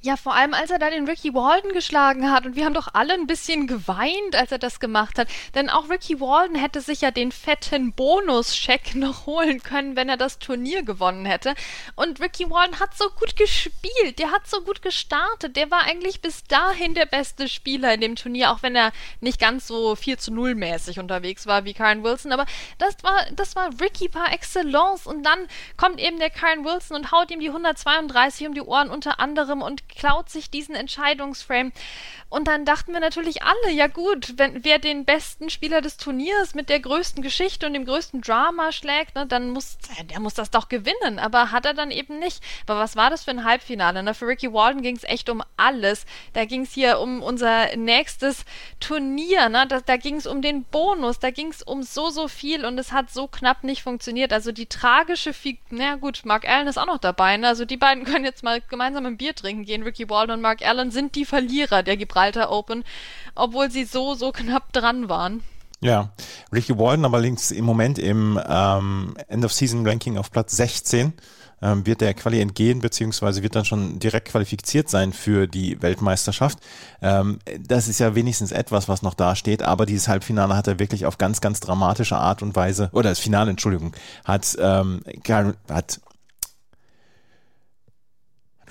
Ja, 0.03 0.17
vor 0.17 0.33
allem 0.33 0.55
als 0.55 0.71
er 0.71 0.79
da 0.79 0.89
den 0.89 1.07
Ricky 1.07 1.35
Walden 1.35 1.73
geschlagen 1.73 2.31
hat 2.31 2.47
und 2.47 2.55
wir 2.55 2.65
haben 2.65 2.73
doch 2.73 2.87
alle 2.93 3.13
ein 3.13 3.27
bisschen 3.27 3.67
geweint, 3.67 4.35
als 4.35 4.51
er 4.51 4.57
das 4.57 4.79
gemacht 4.79 5.19
hat. 5.19 5.27
Denn 5.53 5.69
auch 5.69 5.91
Ricky 5.91 6.19
Walden 6.19 6.55
hätte 6.55 6.81
sich 6.81 7.01
ja 7.01 7.11
den 7.11 7.31
fetten 7.31 7.93
Bonuscheck 7.93 8.95
noch 8.95 9.27
holen 9.27 9.61
können, 9.61 9.95
wenn 9.95 10.09
er 10.09 10.17
das 10.17 10.39
Turnier 10.39 10.81
gewonnen 10.81 11.27
hätte. 11.27 11.53
Und 11.95 12.19
Ricky 12.19 12.49
Walden 12.49 12.79
hat 12.79 12.97
so 12.97 13.09
gut 13.11 13.35
gespielt, 13.35 14.17
der 14.17 14.31
hat 14.31 14.47
so 14.47 14.61
gut 14.61 14.81
gestartet, 14.81 15.55
der 15.55 15.69
war 15.69 15.83
eigentlich 15.83 16.19
bis 16.19 16.45
dahin 16.45 16.95
der 16.95 17.05
beste 17.05 17.47
Spieler 17.47 17.93
in 17.93 18.01
dem 18.01 18.15
Turnier, 18.15 18.49
auch 18.51 18.63
wenn 18.63 18.75
er 18.75 18.93
nicht 19.19 19.39
ganz 19.39 19.67
so 19.67 19.95
4 19.95 20.17
zu 20.17 20.33
0 20.33 20.55
mäßig 20.55 20.97
unterwegs 20.97 21.45
war 21.45 21.63
wie 21.63 21.75
Karen 21.75 22.03
Wilson. 22.03 22.31
Aber 22.31 22.47
das 22.79 23.03
war, 23.03 23.27
das 23.35 23.55
war 23.55 23.69
Ricky 23.79 24.09
par 24.09 24.33
excellence. 24.33 25.05
Und 25.05 25.21
dann 25.23 25.47
kommt 25.77 25.99
eben 25.99 26.17
der 26.17 26.31
Karen 26.31 26.65
Wilson 26.65 26.97
und 26.97 27.11
haut 27.11 27.29
ihm 27.29 27.39
die 27.39 27.49
132 27.49 28.47
um 28.47 28.55
die 28.55 28.61
Ohren 28.61 28.89
unter 28.89 29.19
anderem 29.19 29.61
und 29.61 29.90
klaut 30.01 30.31
sich 30.31 30.49
diesen 30.49 30.73
Entscheidungsframe. 30.73 31.71
Und 32.29 32.47
dann 32.47 32.65
dachten 32.65 32.91
wir 32.91 32.99
natürlich 32.99 33.43
alle, 33.43 33.71
ja 33.71 33.85
gut, 33.85 34.33
wenn 34.37 34.63
wer 34.63 34.79
den 34.79 35.05
besten 35.05 35.51
Spieler 35.51 35.81
des 35.81 35.97
Turniers 35.97 36.55
mit 36.55 36.69
der 36.69 36.79
größten 36.79 37.21
Geschichte 37.21 37.67
und 37.67 37.73
dem 37.73 37.85
größten 37.85 38.21
Drama 38.21 38.71
schlägt, 38.71 39.13
ne, 39.13 39.27
dann 39.27 39.51
muss 39.51 39.77
der 40.09 40.19
muss 40.19 40.33
das 40.33 40.49
doch 40.49 40.69
gewinnen. 40.69 41.19
Aber 41.19 41.51
hat 41.51 41.65
er 41.65 41.75
dann 41.75 41.91
eben 41.91 42.17
nicht. 42.17 42.41
Aber 42.65 42.79
was 42.79 42.95
war 42.95 43.11
das 43.11 43.25
für 43.25 43.31
ein 43.31 43.43
Halbfinale? 43.43 44.01
Ne? 44.01 44.15
Für 44.15 44.25
Ricky 44.25 44.51
Walden 44.51 44.81
ging 44.81 44.95
es 44.95 45.03
echt 45.03 45.29
um 45.29 45.43
alles. 45.55 46.07
Da 46.33 46.45
ging 46.45 46.63
es 46.63 46.71
hier 46.71 46.99
um 46.99 47.21
unser 47.21 47.75
nächstes 47.75 48.45
Turnier. 48.79 49.49
Ne? 49.49 49.67
Da, 49.67 49.81
da 49.81 49.97
ging 49.97 50.15
es 50.15 50.25
um 50.25 50.41
den 50.41 50.63
Bonus. 50.63 51.19
Da 51.19 51.29
ging 51.29 51.49
es 51.49 51.61
um 51.61 51.83
so, 51.83 52.09
so 52.09 52.27
viel 52.27 52.65
und 52.65 52.79
es 52.79 52.91
hat 52.91 53.11
so 53.11 53.27
knapp 53.27 53.63
nicht 53.63 53.83
funktioniert. 53.83 54.33
Also 54.33 54.51
die 54.51 54.65
tragische 54.65 55.33
Figur, 55.33 55.61
na 55.69 55.95
gut, 55.95 56.21
Mark 56.23 56.47
Allen 56.47 56.67
ist 56.67 56.79
auch 56.79 56.87
noch 56.87 56.97
dabei. 56.97 57.37
Ne? 57.37 57.47
Also 57.47 57.65
die 57.65 57.77
beiden 57.77 58.03
können 58.11 58.25
jetzt 58.25 58.41
mal 58.41 58.61
gemeinsam 58.61 59.05
ein 59.05 59.17
Bier 59.17 59.35
trinken 59.35 59.63
gehen. 59.63 59.85
Ricky 59.91 60.09
Walden 60.09 60.31
und 60.31 60.41
Mark 60.41 60.65
Allen 60.65 60.89
sind 60.89 61.15
die 61.15 61.25
Verlierer 61.25 61.83
der 61.83 61.97
Gibraltar 61.97 62.49
Open, 62.49 62.85
obwohl 63.35 63.69
sie 63.69 63.83
so, 63.83 64.15
so 64.15 64.31
knapp 64.31 64.71
dran 64.71 65.09
waren. 65.09 65.43
Ja, 65.81 66.13
Ricky 66.53 66.77
Walden 66.77 67.03
aber 67.03 67.19
links 67.19 67.51
im 67.51 67.65
Moment 67.65 67.99
im 67.99 68.39
ähm, 68.47 69.15
End-of-Season-Ranking 69.27 70.17
auf 70.17 70.31
Platz 70.31 70.55
16 70.55 71.11
ähm, 71.61 71.85
wird 71.85 71.99
der 71.99 72.13
Quali 72.13 72.39
entgehen, 72.39 72.79
beziehungsweise 72.79 73.43
wird 73.43 73.55
dann 73.55 73.65
schon 73.65 73.99
direkt 73.99 74.29
qualifiziert 74.29 74.89
sein 74.89 75.11
für 75.11 75.47
die 75.47 75.81
Weltmeisterschaft. 75.81 76.59
Ähm, 77.01 77.39
das 77.59 77.89
ist 77.89 77.99
ja 77.99 78.15
wenigstens 78.15 78.53
etwas, 78.53 78.87
was 78.87 79.01
noch 79.01 79.13
da 79.13 79.35
steht, 79.35 79.61
aber 79.61 79.85
dieses 79.85 80.07
Halbfinale 80.07 80.55
hat 80.55 80.67
er 80.67 80.79
wirklich 80.79 81.05
auf 81.05 81.17
ganz, 81.17 81.41
ganz 81.41 81.59
dramatische 81.59 82.15
Art 82.15 82.41
und 82.41 82.55
Weise, 82.55 82.89
oder 82.93 83.09
das 83.09 83.19
Finale, 83.19 83.49
Entschuldigung, 83.49 83.93
hat, 84.23 84.55
ähm, 84.57 85.01
hat 85.69 85.99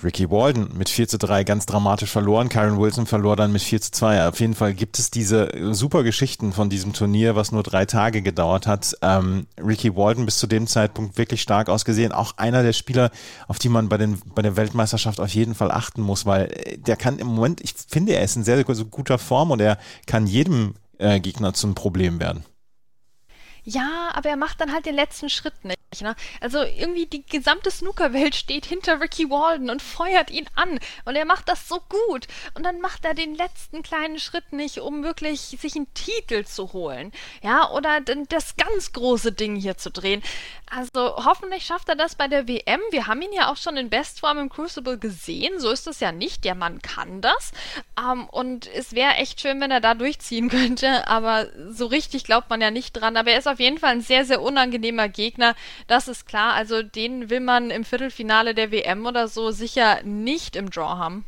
Ricky 0.03 0.29
Walden 0.29 0.69
mit 0.77 0.89
4 0.89 1.07
zu 1.07 1.17
3 1.17 1.43
ganz 1.43 1.65
dramatisch 1.65 2.09
verloren. 2.09 2.49
Karen 2.49 2.79
Wilson 2.79 3.05
verlor 3.05 3.35
dann 3.35 3.51
mit 3.51 3.61
4 3.61 3.81
zu 3.81 3.91
2. 3.91 4.27
Auf 4.27 4.39
jeden 4.39 4.55
Fall 4.55 4.73
gibt 4.73 4.99
es 4.99 5.11
diese 5.11 5.49
super 5.73 6.03
Geschichten 6.03 6.53
von 6.53 6.69
diesem 6.69 6.93
Turnier, 6.93 7.35
was 7.35 7.51
nur 7.51 7.63
drei 7.63 7.85
Tage 7.85 8.21
gedauert 8.21 8.67
hat. 8.67 8.95
Ähm, 9.01 9.47
Ricky 9.57 9.95
Walden 9.95 10.25
bis 10.25 10.37
zu 10.37 10.47
dem 10.47 10.67
Zeitpunkt 10.67 11.17
wirklich 11.17 11.41
stark 11.41 11.69
ausgesehen. 11.69 12.11
Auch 12.11 12.37
einer 12.37 12.63
der 12.63 12.73
Spieler, 12.73 13.11
auf 13.47 13.59
die 13.59 13.69
man 13.69 13.89
bei, 13.89 13.97
den, 13.97 14.19
bei 14.33 14.41
der 14.41 14.55
Weltmeisterschaft 14.55 15.19
auf 15.19 15.29
jeden 15.29 15.55
Fall 15.55 15.71
achten 15.71 16.01
muss, 16.01 16.25
weil 16.25 16.51
äh, 16.51 16.77
der 16.77 16.97
kann 16.97 17.19
im 17.19 17.27
Moment, 17.27 17.61
ich 17.61 17.73
finde, 17.87 18.13
er 18.13 18.23
ist 18.23 18.35
in 18.35 18.43
sehr, 18.43 18.55
sehr 18.55 18.85
guter 18.85 19.17
Form 19.17 19.51
und 19.51 19.61
er 19.61 19.77
kann 20.07 20.27
jedem 20.27 20.75
äh, 20.97 21.19
Gegner 21.19 21.53
zum 21.53 21.75
Problem 21.75 22.19
werden. 22.19 22.45
Ja, 23.71 24.11
aber 24.13 24.29
er 24.29 24.35
macht 24.35 24.59
dann 24.59 24.73
halt 24.73 24.85
den 24.85 24.95
letzten 24.95 25.29
Schritt 25.29 25.63
nicht. 25.63 25.79
Ne? 26.01 26.15
Also 26.39 26.61
irgendwie 26.61 27.05
die 27.05 27.25
gesamte 27.25 27.71
Snookerwelt 27.71 28.35
steht 28.35 28.65
hinter 28.65 28.99
Ricky 29.01 29.29
Walden 29.29 29.69
und 29.69 29.81
feuert 29.81 30.29
ihn 30.29 30.47
an. 30.55 30.79
Und 31.05 31.15
er 31.15 31.25
macht 31.25 31.47
das 31.47 31.67
so 31.67 31.79
gut. 31.87 32.27
Und 32.53 32.63
dann 32.63 32.81
macht 32.81 33.05
er 33.05 33.13
den 33.13 33.35
letzten 33.35 33.81
kleinen 33.83 34.19
Schritt 34.19 34.51
nicht, 34.51 34.79
um 34.79 35.03
wirklich 35.03 35.39
sich 35.39 35.75
einen 35.75 35.93
Titel 35.93 36.43
zu 36.45 36.73
holen. 36.73 37.11
Ja, 37.43 37.69
oder 37.71 38.01
das 38.01 38.55
ganz 38.57 38.91
große 38.93 39.31
Ding 39.31 39.55
hier 39.55 39.77
zu 39.77 39.89
drehen. 39.89 40.21
Also 40.73 41.17
hoffentlich 41.17 41.65
schafft 41.65 41.89
er 41.89 41.95
das 41.95 42.15
bei 42.15 42.29
der 42.29 42.47
WM. 42.47 42.79
Wir 42.91 43.07
haben 43.07 43.21
ihn 43.21 43.33
ja 43.33 43.51
auch 43.51 43.57
schon 43.57 43.75
in 43.75 43.89
Bestform 43.89 44.37
im 44.37 44.49
Crucible 44.49 44.97
gesehen. 44.97 45.59
So 45.59 45.69
ist 45.69 45.87
es 45.87 45.99
ja 45.99 46.13
nicht. 46.13 46.45
Der 46.45 46.55
Mann 46.55 46.81
kann 46.81 47.21
das. 47.21 47.51
Ähm, 47.99 48.27
und 48.29 48.67
es 48.73 48.93
wäre 48.93 49.15
echt 49.15 49.41
schön, 49.41 49.59
wenn 49.59 49.71
er 49.71 49.81
da 49.81 49.93
durchziehen 49.93 50.49
könnte. 50.49 51.07
Aber 51.07 51.47
so 51.69 51.87
richtig 51.87 52.23
glaubt 52.23 52.49
man 52.49 52.61
ja 52.61 52.71
nicht 52.71 52.93
dran. 52.93 53.17
Aber 53.17 53.31
er 53.31 53.39
ist 53.39 53.47
auf 53.47 53.59
jeden 53.61 53.77
Fall 53.77 53.91
ein 53.91 54.01
sehr, 54.01 54.25
sehr 54.25 54.41
unangenehmer 54.41 55.07
Gegner. 55.07 55.55
Das 55.87 56.09
ist 56.09 56.25
klar. 56.25 56.53
Also 56.53 56.83
den 56.83 57.29
will 57.29 57.39
man 57.39 57.71
im 57.71 57.85
Viertelfinale 57.85 58.53
der 58.53 58.71
WM 58.71 59.05
oder 59.05 59.29
so 59.29 59.51
sicher 59.51 60.03
nicht 60.03 60.57
im 60.57 60.69
Draw 60.69 60.97
haben. 60.97 61.25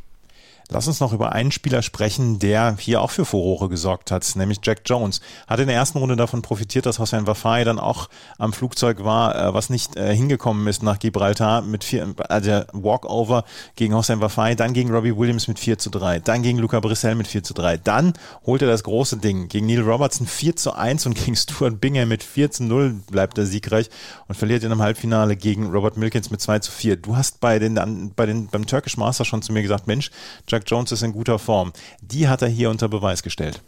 Lass 0.73 0.87
uns 0.87 0.99
noch 0.99 1.13
über 1.13 1.33
einen 1.33 1.51
Spieler 1.51 1.83
sprechen, 1.83 2.39
der 2.39 2.75
hier 2.79 2.99
auch 3.01 3.11
für 3.11 3.25
Furore 3.25 3.69
gesorgt 3.69 4.09
hat, 4.09 4.27
nämlich 4.35 4.57
Jack 4.63 4.81
Jones. 4.87 5.21
Hat 5.45 5.59
in 5.59 5.67
der 5.67 5.75
ersten 5.75 5.99
Runde 5.99 6.15
davon 6.15 6.41
profitiert, 6.41 6.87
dass 6.87 6.97
Hossein 6.97 7.27
Wafai 7.27 7.63
dann 7.63 7.77
auch 7.77 8.09
am 8.39 8.53
Flugzeug 8.53 9.03
war, 9.03 9.35
äh, 9.35 9.53
was 9.53 9.69
nicht 9.69 9.95
äh, 9.97 10.15
hingekommen 10.15 10.65
ist 10.65 10.81
nach 10.81 10.97
Gibraltar 10.97 11.61
mit 11.61 11.83
vier, 11.83 12.15
also 12.27 12.63
Walkover 12.73 13.45
gegen 13.75 13.93
Hossein 13.93 14.19
Wafai, 14.19 14.55
dann 14.55 14.73
gegen 14.73 14.89
Robbie 14.89 15.15
Williams 15.15 15.47
mit 15.47 15.59
4 15.59 15.77
zu 15.77 15.91
3, 15.91 16.21
dann 16.21 16.41
gegen 16.41 16.57
Luca 16.57 16.79
Brissell 16.79 17.13
mit 17.13 17.27
4 17.27 17.43
zu 17.43 17.53
3, 17.53 17.77
dann 17.77 18.13
holt 18.47 18.63
er 18.63 18.67
das 18.67 18.83
große 18.83 19.17
Ding 19.17 19.49
gegen 19.49 19.67
Neil 19.67 19.81
Robertson 19.81 20.25
4 20.25 20.55
zu 20.55 20.73
1 20.73 21.05
und 21.05 21.13
gegen 21.13 21.35
Stuart 21.35 21.79
Bingham 21.81 22.07
mit 22.07 22.23
4 22.23 22.49
zu 22.49 22.63
0 22.63 22.95
bleibt 23.11 23.37
er 23.37 23.45
siegreich 23.45 23.91
und 24.27 24.33
verliert 24.33 24.63
in 24.63 24.71
einem 24.71 24.81
Halbfinale 24.81 25.35
gegen 25.35 25.69
Robert 25.69 25.97
Milkins 25.97 26.31
mit 26.31 26.41
2 26.41 26.57
zu 26.59 26.71
4. 26.71 26.95
Du 26.95 27.15
hast 27.15 27.41
bei 27.41 27.59
den, 27.59 28.11
bei 28.15 28.25
den, 28.25 28.47
beim 28.47 28.65
Turkish 28.65 28.97
Master 28.97 29.23
schon 29.23 29.43
zu 29.43 29.53
mir 29.53 29.61
gesagt, 29.61 29.85
Mensch, 29.85 30.09
Jack 30.47 30.62
Jones 30.69 30.91
ist 30.91 31.03
in 31.03 31.13
guter 31.13 31.39
Form. 31.39 31.73
Die 32.01 32.27
hat 32.27 32.41
er 32.41 32.47
hier 32.47 32.69
unter 32.69 32.89
Beweis 32.89 33.23
gestellt. 33.23 33.61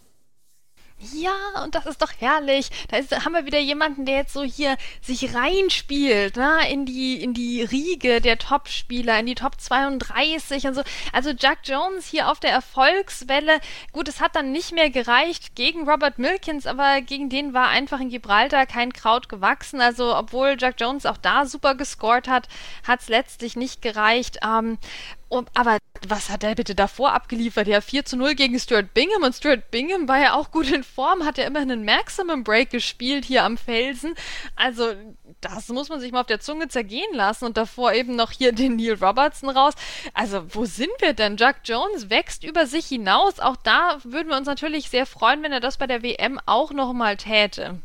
Ja, 1.14 1.64
und 1.64 1.76
das 1.76 1.86
ist 1.86 2.02
doch 2.02 2.12
herrlich. 2.20 2.70
Da 2.88 2.98
ist, 2.98 3.12
haben 3.26 3.34
wir 3.34 3.46
wieder 3.46 3.60
jemanden, 3.60 4.06
der 4.06 4.16
jetzt 4.16 4.34
so 4.34 4.44
hier 4.44 4.78
sich 5.02 5.36
reinspielt, 5.36 6.38
ne, 6.38 6.72
in 6.72 6.86
die, 6.86 7.22
in 7.22 7.34
die 7.34 7.62
Riege 7.64 8.22
der 8.22 8.38
Top-Spieler, 8.38 9.20
in 9.20 9.26
die 9.26 9.36
Top 9.36 9.60
32 9.60 10.68
und 10.68 10.74
so. 10.74 10.84
Also 11.12 11.32
Jack 11.38 11.60
Jones 11.66 12.08
hier 12.08 12.30
auf 12.32 12.40
der 12.40 12.52
Erfolgswelle. 12.52 13.60
Gut, 13.92 14.08
es 14.08 14.22
hat 14.22 14.36
dann 14.38 14.54
nicht 14.54 14.72
mehr 14.72 14.90
gereicht 14.90 15.56
gegen 15.56 15.88
Robert 15.88 16.18
Milkins, 16.18 16.66
aber 16.66 17.02
gegen 17.02 17.30
den 17.30 17.54
war 17.54 17.68
einfach 17.68 18.00
in 18.00 18.10
Gibraltar 18.10 18.66
kein 18.66 18.94
Kraut 18.94 19.28
gewachsen. 19.28 19.82
Also, 19.82 20.16
obwohl 20.16 20.56
Jack 20.58 20.76
Jones 20.80 21.06
auch 21.06 21.18
da 21.18 21.46
super 21.46 21.76
gescored 21.76 22.30
hat, 22.30 22.48
hat 22.88 23.02
es 23.02 23.10
letztlich 23.10 23.58
nicht 23.58 23.82
gereicht. 23.82 24.40
Ähm, 24.44 24.78
und, 25.36 25.50
aber 25.54 25.78
was 26.08 26.30
hat 26.30 26.44
er 26.44 26.56
bitte 26.56 26.76
davor 26.76 27.14
abgeliefert? 27.14 27.68
Ja, 27.68 27.82
4 27.82 28.06
zu 28.06 28.18
0 28.18 28.36
gegen 28.36 28.60
Stuart 28.60 28.94
Bingham 28.94 29.24
und 29.24 29.34
Stuart 29.34 29.72
Bingham 29.72 30.08
war 30.08 30.20
ja 30.20 30.34
auch 30.34 30.52
gut 30.52 30.72
in 30.72 30.84
Form, 30.84 31.26
hat 31.26 31.38
ja 31.38 31.46
immerhin 31.46 31.72
einen 31.72 31.86
Maximum 31.86 32.44
Break 32.44 32.70
gespielt 32.70 33.26
hier 33.26 33.44
am 33.44 33.58
Felsen. 33.58 34.16
Also, 34.56 34.94
das 35.42 35.68
muss 35.70 35.90
man 35.90 36.00
sich 36.00 36.12
mal 36.12 36.22
auf 36.22 36.28
der 36.28 36.40
Zunge 36.40 36.68
zergehen 36.68 37.14
lassen 37.14 37.46
und 37.46 37.58
davor 37.58 37.94
eben 37.94 38.16
noch 38.16 38.32
hier 38.32 38.52
den 38.52 38.76
Neil 38.76 38.94
Robertson 38.94 39.50
raus. 39.50 39.74
Also, 40.14 40.44
wo 40.54 40.66
sind 40.66 40.92
wir 41.00 41.14
denn? 41.14 41.38
Jack 41.38 41.62
Jones 41.66 42.10
wächst 42.10 42.44
über 42.44 42.68
sich 42.68 42.88
hinaus. 42.88 43.40
Auch 43.40 43.56
da 43.58 44.00
würden 44.04 44.30
wir 44.30 44.38
uns 44.38 44.48
natürlich 44.48 44.90
sehr 44.90 45.06
freuen, 45.06 45.44
wenn 45.44 45.52
er 45.52 45.60
das 45.60 45.78
bei 45.78 45.88
der 45.88 46.04
WM 46.04 46.40
auch 46.46 46.72
nochmal 46.72 47.18
täte. 47.18 47.80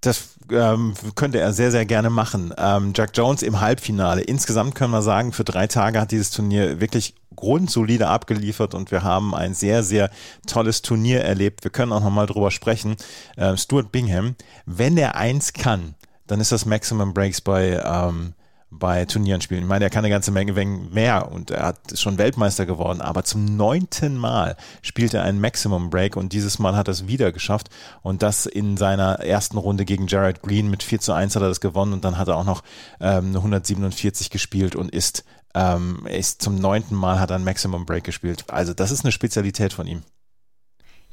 Das 0.00 0.31
ähm, 0.50 0.94
könnte 1.14 1.38
er 1.38 1.52
sehr, 1.52 1.70
sehr 1.70 1.84
gerne 1.84 2.10
machen. 2.10 2.52
Ähm, 2.56 2.92
Jack 2.96 3.10
Jones 3.14 3.42
im 3.42 3.60
Halbfinale. 3.60 4.22
Insgesamt 4.22 4.74
können 4.74 4.92
wir 4.92 5.02
sagen, 5.02 5.32
für 5.32 5.44
drei 5.44 5.66
Tage 5.66 6.00
hat 6.00 6.10
dieses 6.10 6.30
Turnier 6.30 6.80
wirklich 6.80 7.14
grundsolide 7.34 8.08
abgeliefert 8.08 8.74
und 8.74 8.90
wir 8.90 9.02
haben 9.02 9.34
ein 9.34 9.54
sehr, 9.54 9.82
sehr 9.82 10.10
tolles 10.46 10.82
Turnier 10.82 11.22
erlebt. 11.22 11.64
Wir 11.64 11.70
können 11.70 11.92
auch 11.92 12.02
nochmal 12.02 12.26
drüber 12.26 12.50
sprechen. 12.50 12.96
Ähm, 13.36 13.56
Stuart 13.56 13.92
Bingham, 13.92 14.36
wenn 14.66 14.96
er 14.96 15.16
eins 15.16 15.52
kann, 15.52 15.94
dann 16.26 16.40
ist 16.40 16.52
das 16.52 16.66
Maximum 16.66 17.14
Breaks 17.14 17.40
bei 17.40 17.82
ähm, 17.84 18.34
bei 18.74 19.04
Turnieren 19.04 19.42
spielen. 19.42 19.62
Ich 19.62 19.68
meine, 19.68 19.84
er 19.84 19.90
kann 19.90 20.04
eine 20.04 20.12
ganze 20.12 20.30
Menge 20.30 20.52
mehr 20.54 21.30
und 21.30 21.50
er 21.50 21.66
hat 21.66 21.98
schon 21.98 22.16
Weltmeister 22.16 22.64
geworden, 22.64 23.02
aber 23.02 23.22
zum 23.22 23.44
neunten 23.56 24.16
Mal 24.16 24.56
spielt 24.80 25.12
er 25.12 25.22
einen 25.22 25.40
Maximum 25.40 25.90
Break 25.90 26.16
und 26.16 26.32
dieses 26.32 26.58
Mal 26.58 26.74
hat 26.74 26.88
er 26.88 26.92
es 26.92 27.06
wieder 27.06 27.32
geschafft 27.32 27.68
und 28.00 28.22
das 28.22 28.46
in 28.46 28.78
seiner 28.78 29.20
ersten 29.20 29.58
Runde 29.58 29.84
gegen 29.84 30.06
Jared 30.06 30.42
Green 30.42 30.70
mit 30.70 30.82
4 30.82 31.00
zu 31.00 31.12
1 31.12 31.36
hat 31.36 31.42
er 31.42 31.48
das 31.48 31.60
gewonnen 31.60 31.92
und 31.92 32.04
dann 32.04 32.16
hat 32.16 32.28
er 32.28 32.36
auch 32.36 32.44
noch 32.44 32.62
ähm, 32.98 33.26
eine 33.26 33.38
147 33.38 34.30
gespielt 34.30 34.74
und 34.74 34.90
ist, 34.90 35.24
ähm, 35.54 36.06
ist 36.06 36.40
zum 36.40 36.56
neunten 36.56 36.94
Mal 36.94 37.20
hat 37.20 37.30
er 37.30 37.36
einen 37.36 37.44
Maximum 37.44 37.84
Break 37.84 38.04
gespielt. 38.04 38.44
Also 38.48 38.72
das 38.72 38.90
ist 38.90 39.04
eine 39.04 39.12
Spezialität 39.12 39.74
von 39.74 39.86
ihm. 39.86 40.02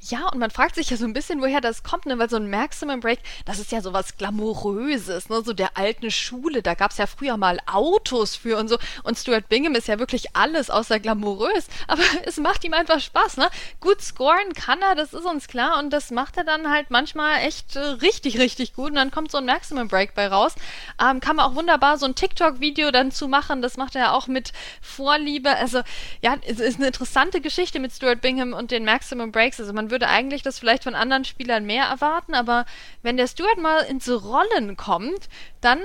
Ja, 0.02 0.30
und 0.30 0.40
man 0.40 0.50
fragt 0.50 0.76
sich 0.76 0.90
ja 0.90 0.98
so 0.98 1.04
ein 1.04 1.12
bisschen, 1.12 1.42
woher 1.42 1.60
das 1.60 1.84
kommt, 1.84 2.06
ne? 2.06 2.18
weil 2.18 2.30
so 2.30 2.38
ein 2.38 2.50
Maximum 2.50 3.02
Break, 3.02 3.20
das 3.44 3.60
ist 3.60 3.74
ja 3.74 3.82
so 3.82 3.92
was 3.92 4.16
Glamouröses, 4.16 5.28
ne? 5.28 5.42
so 5.44 5.52
der 5.52 5.78
alten 5.78 6.10
Schule. 6.10 6.62
Da 6.62 6.74
gab 6.74 6.92
es 6.92 6.98
ja 6.98 7.06
früher 7.06 7.36
mal 7.36 7.60
Autos 7.66 8.38
für 8.38 8.58
und 8.58 8.70
so. 8.70 8.78
Und 9.04 9.18
Stuart 9.18 9.50
Bingham 9.50 9.76
ist 9.76 9.90
ja 9.90 10.00
wirklich 10.00 10.38
alles 10.38 10.70
außer 10.70 11.02
glamourös, 11.02 11.68
aber 11.88 12.02
es 12.26 12.38
macht 12.38 12.64
ihm 12.64 12.74
einfach 12.74 13.02
Spaß. 13.02 13.38
Ne? 13.38 13.50
Gut 13.82 14.02
scoren 14.02 14.54
kann 14.54 14.82
er, 14.82 14.96
das 14.96 15.14
ist 15.14 15.26
uns 15.26 15.48
klar. 15.48 15.78
Und 15.80 15.90
das 15.90 16.12
macht 16.12 16.38
er 16.38 16.46
dann 16.46 16.72
halt 16.72 16.92
manchmal 16.92 17.42
echt 17.42 17.76
äh, 17.76 17.80
richtig, 17.80 18.40
richtig 18.40 18.76
gut. 18.76 18.92
Und 18.92 18.96
dann 18.96 19.12
kommt 19.12 19.32
so 19.32 19.38
ein 19.38 19.46
Maximum 19.46 19.90
Break 19.90 20.16
bei 20.16 20.28
raus. 20.28 20.56
Ähm, 21.04 21.20
kann 21.20 21.36
man 21.36 21.46
auch 21.46 21.56
wunderbar 21.56 21.98
so 21.98 22.06
ein 22.06 22.16
TikTok-Video 22.16 22.92
dann 22.92 23.12
zu 23.12 23.28
machen. 23.28 23.62
Das 23.62 23.76
macht 23.76 23.96
er 23.96 24.02
ja 24.02 24.12
auch 24.14 24.28
mit 24.28 24.54
Vorliebe. 24.82 25.58
Also, 25.58 25.82
ja, 26.22 26.38
es 26.46 26.62
ist 26.62 26.78
eine 26.78 26.88
interessante 26.88 27.42
Geschichte 27.42 27.82
mit 27.82 27.92
Stuart 27.92 28.22
Bingham 28.22 28.54
und 28.54 28.72
den 28.72 28.86
Maximum 28.86 29.34
Breaks. 29.34 29.60
Also 29.60 29.74
man 29.74 29.89
würde 29.90 30.08
eigentlich 30.08 30.42
das 30.42 30.60
vielleicht 30.60 30.84
von 30.84 30.96
anderen 30.96 31.26
Spielern 31.26 31.66
mehr 31.66 31.86
erwarten, 31.86 32.34
aber 32.34 32.66
wenn 33.02 33.18
der 33.18 33.28
Stuart 33.28 33.58
mal 33.58 33.82
ins 33.82 34.10
Rollen 34.10 34.78
kommt, 34.78 35.30
dann 35.62 35.80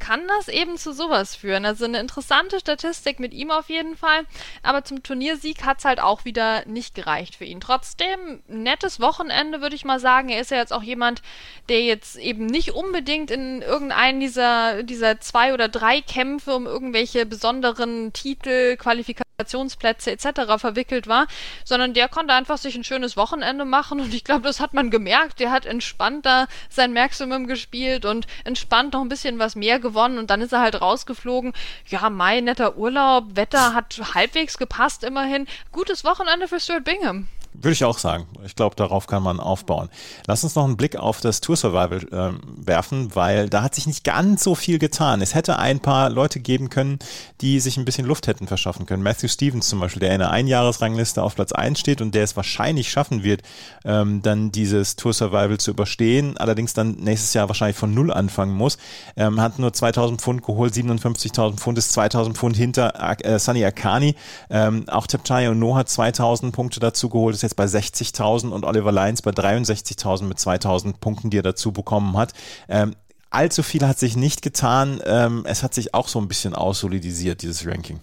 kann 0.00 0.26
das 0.26 0.48
eben 0.48 0.76
zu 0.76 0.92
sowas 0.92 1.36
führen. 1.36 1.64
Also 1.64 1.84
eine 1.84 2.00
interessante 2.00 2.58
Statistik 2.58 3.20
mit 3.20 3.32
ihm 3.32 3.52
auf 3.52 3.68
jeden 3.68 3.96
Fall. 3.96 4.24
Aber 4.62 4.82
zum 4.82 5.04
Turniersieg 5.04 5.64
hat 5.64 5.78
es 5.78 5.84
halt 5.84 6.00
auch 6.00 6.24
wieder 6.24 6.66
nicht 6.66 6.94
gereicht 6.96 7.36
für 7.36 7.44
ihn. 7.44 7.60
Trotzdem, 7.60 8.42
nettes 8.48 8.98
Wochenende, 8.98 9.60
würde 9.60 9.76
ich 9.76 9.84
mal 9.84 10.00
sagen. 10.00 10.30
Er 10.30 10.40
ist 10.40 10.50
ja 10.50 10.56
jetzt 10.56 10.72
auch 10.72 10.82
jemand, 10.82 11.22
der 11.68 11.82
jetzt 11.82 12.16
eben 12.16 12.46
nicht 12.46 12.72
unbedingt 12.72 13.30
in 13.30 13.62
irgendeinen 13.62 14.18
dieser, 14.18 14.82
dieser 14.82 15.20
zwei 15.20 15.54
oder 15.54 15.68
drei 15.68 16.00
Kämpfe 16.00 16.56
um 16.56 16.66
irgendwelche 16.66 17.26
besonderen 17.26 18.12
Titel, 18.12 18.76
Qualifikationen 18.76 19.29
Qualifikationsplätze 19.40 20.10
etc. 20.10 20.58
verwickelt 20.58 21.06
war, 21.06 21.26
sondern 21.64 21.94
der 21.94 22.08
konnte 22.08 22.34
einfach 22.34 22.58
sich 22.58 22.74
ein 22.76 22.84
schönes 22.84 23.16
Wochenende 23.16 23.64
machen 23.64 24.00
und 24.00 24.12
ich 24.14 24.24
glaube, 24.24 24.42
das 24.42 24.60
hat 24.60 24.74
man 24.74 24.90
gemerkt. 24.90 25.40
Der 25.40 25.50
hat 25.50 25.66
entspannt 25.66 26.26
da 26.26 26.46
sein 26.68 26.92
Maximum 26.92 27.46
gespielt 27.46 28.04
und 28.04 28.26
entspannt 28.44 28.92
noch 28.92 29.00
ein 29.00 29.08
bisschen 29.08 29.38
was 29.38 29.56
mehr 29.56 29.78
gewonnen 29.78 30.18
und 30.18 30.30
dann 30.30 30.40
ist 30.40 30.52
er 30.52 30.60
halt 30.60 30.80
rausgeflogen. 30.80 31.52
Ja, 31.86 32.10
Mai, 32.10 32.40
netter 32.40 32.76
Urlaub, 32.76 33.36
Wetter 33.36 33.74
hat 33.74 34.00
halbwegs 34.14 34.58
gepasst 34.58 35.04
immerhin. 35.04 35.46
Gutes 35.72 36.04
Wochenende 36.04 36.48
für 36.48 36.60
Stuart 36.60 36.84
Bingham. 36.84 37.28
Würde 37.52 37.72
ich 37.72 37.84
auch 37.84 37.98
sagen. 37.98 38.26
Ich 38.44 38.54
glaube, 38.54 38.76
darauf 38.76 39.08
kann 39.08 39.24
man 39.24 39.40
aufbauen. 39.40 39.90
Lass 40.26 40.44
uns 40.44 40.54
noch 40.54 40.64
einen 40.64 40.76
Blick 40.76 40.96
auf 40.96 41.20
das 41.20 41.40
Tour 41.40 41.56
Survival 41.56 42.00
äh, 42.12 42.64
werfen, 42.64 43.14
weil 43.16 43.50
da 43.50 43.62
hat 43.62 43.74
sich 43.74 43.88
nicht 43.88 44.04
ganz 44.04 44.44
so 44.44 44.54
viel 44.54 44.78
getan. 44.78 45.20
Es 45.20 45.34
hätte 45.34 45.58
ein 45.58 45.80
paar 45.80 46.10
Leute 46.10 46.38
geben 46.38 46.70
können, 46.70 47.00
die 47.40 47.58
sich 47.58 47.76
ein 47.76 47.84
bisschen 47.84 48.06
Luft 48.06 48.28
hätten 48.28 48.46
verschaffen 48.46 48.86
können. 48.86 49.02
Matthew 49.02 49.28
Stevens 49.28 49.68
zum 49.68 49.80
Beispiel, 49.80 50.00
der 50.00 50.12
in 50.12 50.20
der 50.20 50.30
Einjahresrangliste 50.30 51.22
auf 51.22 51.34
Platz 51.34 51.50
1 51.50 51.80
steht 51.80 52.00
und 52.00 52.14
der 52.14 52.22
es 52.22 52.36
wahrscheinlich 52.36 52.88
schaffen 52.90 53.24
wird, 53.24 53.42
ähm, 53.84 54.22
dann 54.22 54.52
dieses 54.52 54.94
Tour 54.94 55.12
Survival 55.12 55.58
zu 55.58 55.72
überstehen, 55.72 56.36
allerdings 56.36 56.72
dann 56.72 56.92
nächstes 56.92 57.34
Jahr 57.34 57.48
wahrscheinlich 57.48 57.76
von 57.76 57.92
Null 57.92 58.12
anfangen 58.12 58.54
muss. 58.54 58.78
Ähm, 59.16 59.40
hat 59.40 59.58
nur 59.58 59.72
2000 59.72 60.20
Pfund 60.20 60.42
geholt, 60.44 60.72
57.000 60.72 61.56
Pfund 61.56 61.78
ist 61.78 61.92
2000 61.92 62.38
Pfund 62.38 62.56
hinter 62.56 62.94
äh, 63.24 63.40
Sunny 63.40 63.64
Akani. 63.64 64.14
Ähm, 64.50 64.88
auch 64.88 65.08
Tepchai 65.08 65.50
und 65.50 65.58
No 65.58 65.74
hat 65.74 65.88
2000 65.88 66.54
Punkte 66.54 66.78
dazu 66.78 67.08
geholt, 67.08 67.39
ist 67.40 67.42
jetzt 67.42 67.56
bei 67.56 67.64
60.000 67.64 68.50
und 68.50 68.64
Oliver 68.64 68.92
Lyons 68.92 69.22
bei 69.22 69.30
63.000 69.30 70.24
mit 70.24 70.38
2.000 70.38 70.98
Punkten, 71.00 71.30
die 71.30 71.38
er 71.38 71.42
dazu 71.42 71.72
bekommen 71.72 72.16
hat. 72.16 72.34
Ähm, 72.68 72.94
allzu 73.30 73.62
viel 73.62 73.86
hat 73.86 73.98
sich 73.98 74.16
nicht 74.16 74.42
getan. 74.42 75.00
Ähm, 75.04 75.44
es 75.46 75.62
hat 75.62 75.72
sich 75.72 75.94
auch 75.94 76.08
so 76.08 76.20
ein 76.20 76.28
bisschen 76.28 76.54
aussolidisiert, 76.54 77.42
dieses 77.42 77.66
Ranking. 77.66 78.00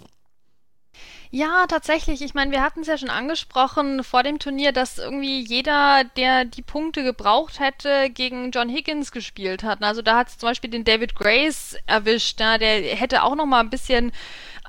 Ja, 1.30 1.66
tatsächlich. 1.68 2.22
Ich 2.22 2.34
meine, 2.34 2.52
wir 2.52 2.62
hatten 2.62 2.82
es 2.82 2.88
ja 2.88 2.98
schon 2.98 3.10
angesprochen 3.10 4.04
vor 4.04 4.24
dem 4.24 4.40
Turnier, 4.40 4.72
dass 4.72 4.98
irgendwie 4.98 5.42
jeder, 5.42 6.06
der 6.16 6.46
die 6.46 6.62
Punkte 6.62 7.04
gebraucht 7.04 7.60
hätte, 7.60 8.10
gegen 8.10 8.52
John 8.52 8.70
Higgins 8.70 9.12
gespielt 9.12 9.64
hat. 9.64 9.84
Also 9.84 10.02
da 10.02 10.18
hat 10.18 10.30
es 10.30 10.38
zum 10.38 10.50
Beispiel 10.50 10.70
den 10.70 10.86
David 10.86 11.16
Grace 11.16 11.76
erwischt. 11.86 12.40
Ja, 12.40 12.58
der 12.58 12.82
hätte 12.96 13.24
auch 13.24 13.36
noch 13.36 13.46
mal 13.46 13.60
ein 13.60 13.70
bisschen 13.70 14.14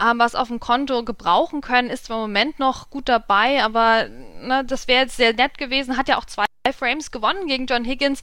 ähm, 0.01 0.19
was 0.19 0.35
auf 0.35 0.49
dem 0.49 0.61
Konto 0.61 1.05
gebrauchen 1.05 1.61
können. 1.61 1.91
Ist 1.91 2.11
im 2.11 2.17
Moment 2.17 2.59
noch 2.59 2.91
gut 2.91 3.09
dabei, 3.09 3.63
aber 3.63 4.09
ne, 4.41 4.65
das 4.65 4.89
wäre 4.89 5.03
jetzt 5.03 5.17
sehr 5.17 5.33
nett 5.35 5.59
gewesen. 5.59 5.97
Hat 5.97 6.09
ja 6.09 6.19
auch 6.19 6.25
zwei 6.25 6.45
Frames 6.73 7.11
gewonnen 7.11 7.47
gegen 7.47 7.67
John 7.67 7.85
Higgins. 7.85 8.23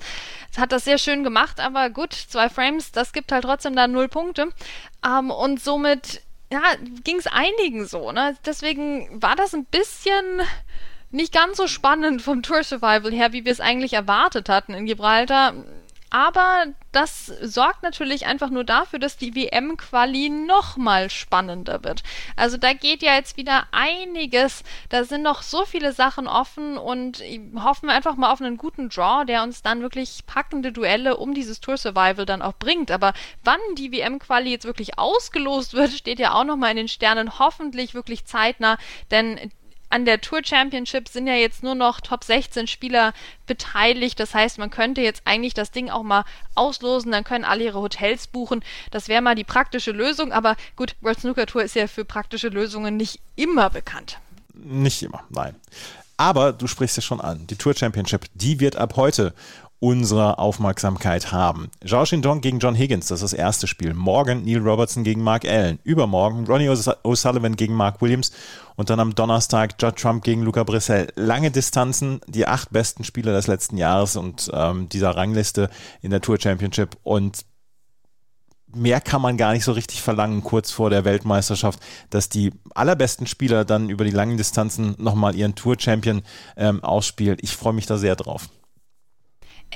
Hat 0.57 0.71
das 0.71 0.85
sehr 0.85 0.97
schön 0.97 1.23
gemacht, 1.23 1.59
aber 1.59 1.89
gut, 1.89 2.13
zwei 2.13 2.49
Frames, 2.49 2.91
das 2.91 3.13
gibt 3.13 3.31
halt 3.31 3.43
trotzdem 3.43 3.75
da 3.75 3.87
null 3.87 4.07
Punkte. 4.07 4.49
Ähm, 5.05 5.31
und 5.31 5.61
somit 5.61 6.21
ja, 6.51 6.61
ging 7.03 7.17
es 7.17 7.27
einigen 7.27 7.85
so, 7.85 8.11
ne? 8.11 8.37
Deswegen 8.45 9.21
war 9.21 9.35
das 9.35 9.53
ein 9.53 9.65
bisschen 9.65 10.41
nicht 11.11 11.33
ganz 11.33 11.57
so 11.57 11.67
spannend 11.67 12.21
vom 12.21 12.43
Tour 12.43 12.63
Survival 12.63 13.11
her, 13.11 13.33
wie 13.33 13.45
wir 13.45 13.51
es 13.51 13.61
eigentlich 13.61 13.93
erwartet 13.93 14.49
hatten 14.49 14.73
in 14.73 14.85
Gibraltar. 14.85 15.53
Aber 16.15 16.67
das 16.93 17.25
sorgt 17.25 17.83
natürlich 17.83 18.25
einfach 18.25 18.49
nur 18.49 18.63
dafür, 18.63 18.99
dass 18.99 19.17
die 19.17 19.35
WM-Quali 19.35 20.29
nochmal 20.29 21.09
spannender 21.09 21.83
wird. 21.83 22.03
Also 22.37 22.55
da 22.55 22.71
geht 22.71 23.03
ja 23.03 23.15
jetzt 23.15 23.35
wieder 23.35 23.67
einiges. 23.73 24.63
Da 24.87 25.03
sind 25.03 25.23
noch 25.23 25.41
so 25.41 25.65
viele 25.65 25.91
Sachen 25.91 26.29
offen 26.29 26.77
und 26.77 27.21
hoffen 27.61 27.89
wir 27.89 27.93
einfach 27.93 28.15
mal 28.15 28.31
auf 28.31 28.39
einen 28.39 28.55
guten 28.55 28.87
Draw, 28.87 29.25
der 29.25 29.43
uns 29.43 29.61
dann 29.61 29.81
wirklich 29.81 30.25
packende 30.25 30.71
Duelle 30.71 31.17
um 31.17 31.33
dieses 31.33 31.59
Tour 31.59 31.75
Survival 31.75 32.25
dann 32.25 32.41
auch 32.41 32.53
bringt. 32.53 32.91
Aber 32.91 33.11
wann 33.43 33.59
die 33.77 33.91
WM-Quali 33.91 34.49
jetzt 34.49 34.63
wirklich 34.63 34.97
ausgelost 34.97 35.73
wird, 35.73 35.91
steht 35.91 36.19
ja 36.19 36.33
auch 36.33 36.45
nochmal 36.45 36.71
in 36.71 36.77
den 36.77 36.87
Sternen. 36.87 37.39
Hoffentlich 37.39 37.93
wirklich 37.93 38.23
zeitnah, 38.23 38.77
denn 39.11 39.51
an 39.89 40.05
der 40.05 40.21
Tour 40.21 40.41
Championship 40.43 41.07
sind 41.07 41.27
ja 41.27 41.35
jetzt 41.35 41.63
nur 41.63 41.75
noch 41.75 42.01
Top 42.01 42.23
16 42.23 42.67
Spieler 42.67 43.13
beteiligt. 43.47 44.19
Das 44.19 44.33
heißt, 44.33 44.57
man 44.57 44.69
könnte 44.69 45.01
jetzt 45.01 45.21
eigentlich 45.25 45.53
das 45.53 45.71
Ding 45.71 45.89
auch 45.89 46.03
mal 46.03 46.25
auslosen, 46.55 47.11
dann 47.11 47.23
können 47.23 47.45
alle 47.45 47.63
ihre 47.63 47.79
Hotels 47.79 48.27
buchen. 48.27 48.63
Das 48.91 49.07
wäre 49.07 49.21
mal 49.21 49.35
die 49.35 49.43
praktische 49.43 49.91
Lösung. 49.91 50.31
Aber 50.31 50.55
gut, 50.75 50.95
World 51.01 51.19
Snooker 51.19 51.45
Tour 51.45 51.63
ist 51.63 51.75
ja 51.75 51.87
für 51.87 52.05
praktische 52.05 52.49
Lösungen 52.49 52.97
nicht 52.97 53.19
immer 53.35 53.69
bekannt. 53.69 54.19
Nicht 54.53 55.03
immer, 55.03 55.23
nein. 55.29 55.55
Aber 56.17 56.53
du 56.53 56.67
sprichst 56.67 56.97
es 56.97 57.03
schon 57.03 57.19
an. 57.19 57.45
Die 57.47 57.57
Tour 57.57 57.73
Championship, 57.73 58.25
die 58.33 58.59
wird 58.59 58.77
ab 58.77 58.95
heute 58.95 59.33
unsere 59.79 60.39
Aufmerksamkeit 60.39 61.31
haben. 61.31 61.69
Zhao 61.85 62.05
Shindong 62.05 62.41
gegen 62.41 62.59
John 62.59 62.75
Higgins, 62.75 63.07
das 63.07 63.21
ist 63.21 63.33
das 63.33 63.39
erste 63.39 63.67
Spiel. 63.67 63.93
Morgen 63.93 64.43
Neil 64.43 64.59
Robertson 64.59 65.03
gegen 65.03 65.21
Mark 65.21 65.45
Allen. 65.45 65.79
Übermorgen 65.83 66.45
Ronnie 66.45 66.69
O'Sullivan 66.69 67.55
gegen 67.55 67.73
Mark 67.73 68.01
Williams. 68.01 68.31
Und 68.77 68.89
dann 68.89 68.99
am 68.99 69.15
Donnerstag 69.15 69.75
Judd 69.79 69.97
Trump 69.97 70.23
gegen 70.23 70.41
Luca 70.41 70.63
Brissell. 70.63 71.07
Lange 71.15 71.51
Distanzen, 71.51 72.19
die 72.27 72.47
acht 72.47 72.71
besten 72.71 73.03
Spieler 73.03 73.33
des 73.33 73.47
letzten 73.47 73.77
Jahres 73.77 74.15
und 74.15 74.49
ähm, 74.53 74.89
dieser 74.89 75.15
Rangliste 75.15 75.69
in 76.01 76.11
der 76.11 76.21
Tour 76.21 76.39
Championship. 76.39 76.97
Und 77.03 77.45
mehr 78.73 79.01
kann 79.01 79.21
man 79.21 79.37
gar 79.37 79.53
nicht 79.53 79.63
so 79.63 79.71
richtig 79.71 80.01
verlangen, 80.01 80.43
kurz 80.43 80.71
vor 80.71 80.89
der 80.89 81.05
Weltmeisterschaft, 81.05 81.79
dass 82.09 82.29
die 82.29 82.51
allerbesten 82.73 83.27
Spieler 83.27 83.65
dann 83.65 83.89
über 83.89 84.03
die 84.03 84.11
langen 84.11 84.37
Distanzen 84.37 84.95
nochmal 84.97 85.35
ihren 85.35 85.55
Tour-Champion 85.55 86.21
ähm, 86.57 86.83
ausspielen. 86.83 87.37
Ich 87.41 87.55
freue 87.55 87.73
mich 87.73 87.85
da 87.85 87.97
sehr 87.97 88.15
drauf. 88.15 88.49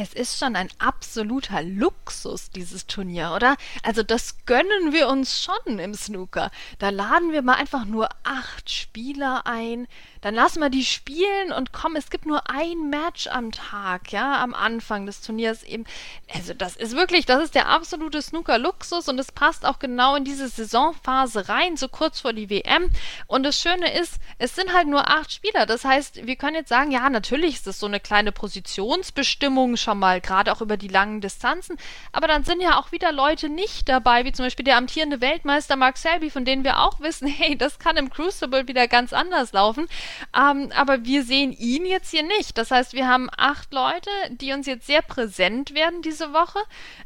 Es 0.02 0.14
ist 0.14 0.40
schon 0.40 0.56
ein 0.56 0.70
absoluter 0.78 1.62
Luxus, 1.62 2.52
dieses 2.52 2.88
Turnier, 2.88 3.34
oder? 3.36 3.58
Also 3.84 4.02
das 4.02 4.46
gönnen 4.46 4.94
wir 4.94 5.10
uns 5.10 5.44
schon 5.44 5.78
im 5.78 5.94
Snooker. 5.94 6.52
Da 6.78 6.88
laden 6.88 7.34
wir 7.34 7.42
mal 7.42 7.56
einfach 7.56 7.84
nur 7.84 8.08
acht 8.24 8.70
Spieler 8.70 9.46
ein, 9.46 9.88
dann 10.22 10.36
lassen 10.36 10.60
wir 10.60 10.70
die 10.70 10.84
spielen 10.84 11.52
und 11.52 11.72
komm, 11.72 11.96
es 11.96 12.10
gibt 12.10 12.26
nur 12.26 12.50
ein 12.50 12.90
Match 12.90 13.28
am 13.28 13.52
Tag, 13.52 14.12
ja, 14.12 14.42
am 14.42 14.54
Anfang 14.54 15.06
des 15.06 15.22
Turniers 15.22 15.64
eben. 15.64 15.86
Also 16.34 16.54
das 16.54 16.76
ist 16.76 16.96
wirklich, 16.96 17.26
das 17.26 17.44
ist 17.44 17.56
der 17.56 17.68
absolute 17.68 18.22
Snooker-Luxus 18.22 19.08
und 19.08 19.18
es 19.20 19.32
passt 19.32 19.66
auch 19.66 19.80
genau 19.80 20.16
in 20.16 20.24
diese 20.24 20.48
Saisonphase 20.48 21.50
rein, 21.50 21.78
so 21.78 21.88
kurz 21.88 22.20
vor 22.20 22.34
die 22.34 22.50
WM. 22.50 22.90
Und 23.28 23.44
das 23.44 23.60
Schöne 23.60 23.94
ist, 23.98 24.20
es 24.38 24.56
sind 24.56 24.74
halt 24.74 24.88
nur 24.88 25.10
acht 25.10 25.32
Spieler. 25.32 25.66
Das 25.66 25.86
heißt, 25.86 26.26
wir 26.26 26.36
können 26.36 26.56
jetzt 26.56 26.70
sagen, 26.70 26.92
ja, 26.92 27.10
natürlich 27.10 27.56
ist 27.56 27.68
das 27.68 27.80
so 27.80 27.86
eine 27.86 28.00
kleine 28.00 28.32
Positionsbestimmung 28.32 29.78
schon 29.78 30.00
mal, 30.00 30.22
gerade 30.22 30.52
auch 30.52 30.62
über 30.62 30.78
die 30.78 30.88
langen 30.88 31.22
Distanzen. 31.22 31.78
Aber 32.12 32.28
dann 32.28 32.44
sind 32.44 32.62
ja 32.62 32.78
auch 32.78 32.92
wieder 32.92 33.12
Leute 33.12 33.50
nicht 33.50 33.88
dabei, 33.88 34.26
wie 34.26 34.32
zum 34.32 34.46
Beispiel 34.46 34.66
der 34.66 34.78
amtierende 34.78 35.22
Weltmeister 35.22 35.76
Mark 35.76 35.98
Selby, 35.98 36.30
von 36.30 36.46
denen 36.46 36.64
wir 36.64 36.80
auch 36.80 37.00
wissen, 37.00 37.28
hey, 37.40 37.58
das 37.58 37.80
kann 37.80 37.98
im 37.98 38.10
Crucible 38.10 38.68
wieder 38.68 38.88
ganz 38.88 39.14
anders 39.14 39.54
laufen. 39.54 39.88
Ähm, 40.36 40.72
aber 40.76 41.06
wir 41.06 41.24
sehen 41.24 41.52
ihn 41.52 41.86
jetzt 41.86 42.12
hier 42.12 42.24
nicht. 42.24 42.58
Das 42.58 42.72
heißt, 42.72 42.94
wir 42.94 43.08
haben 43.08 43.30
acht 43.36 43.74
Leute, 43.74 44.10
die 44.32 44.54
uns 44.54 44.68
jetzt 44.68 44.88
sehr 44.88 45.02
präsent 45.02 45.74
werden 45.74 46.02
diese 46.02 46.34
Woche, 46.34 46.60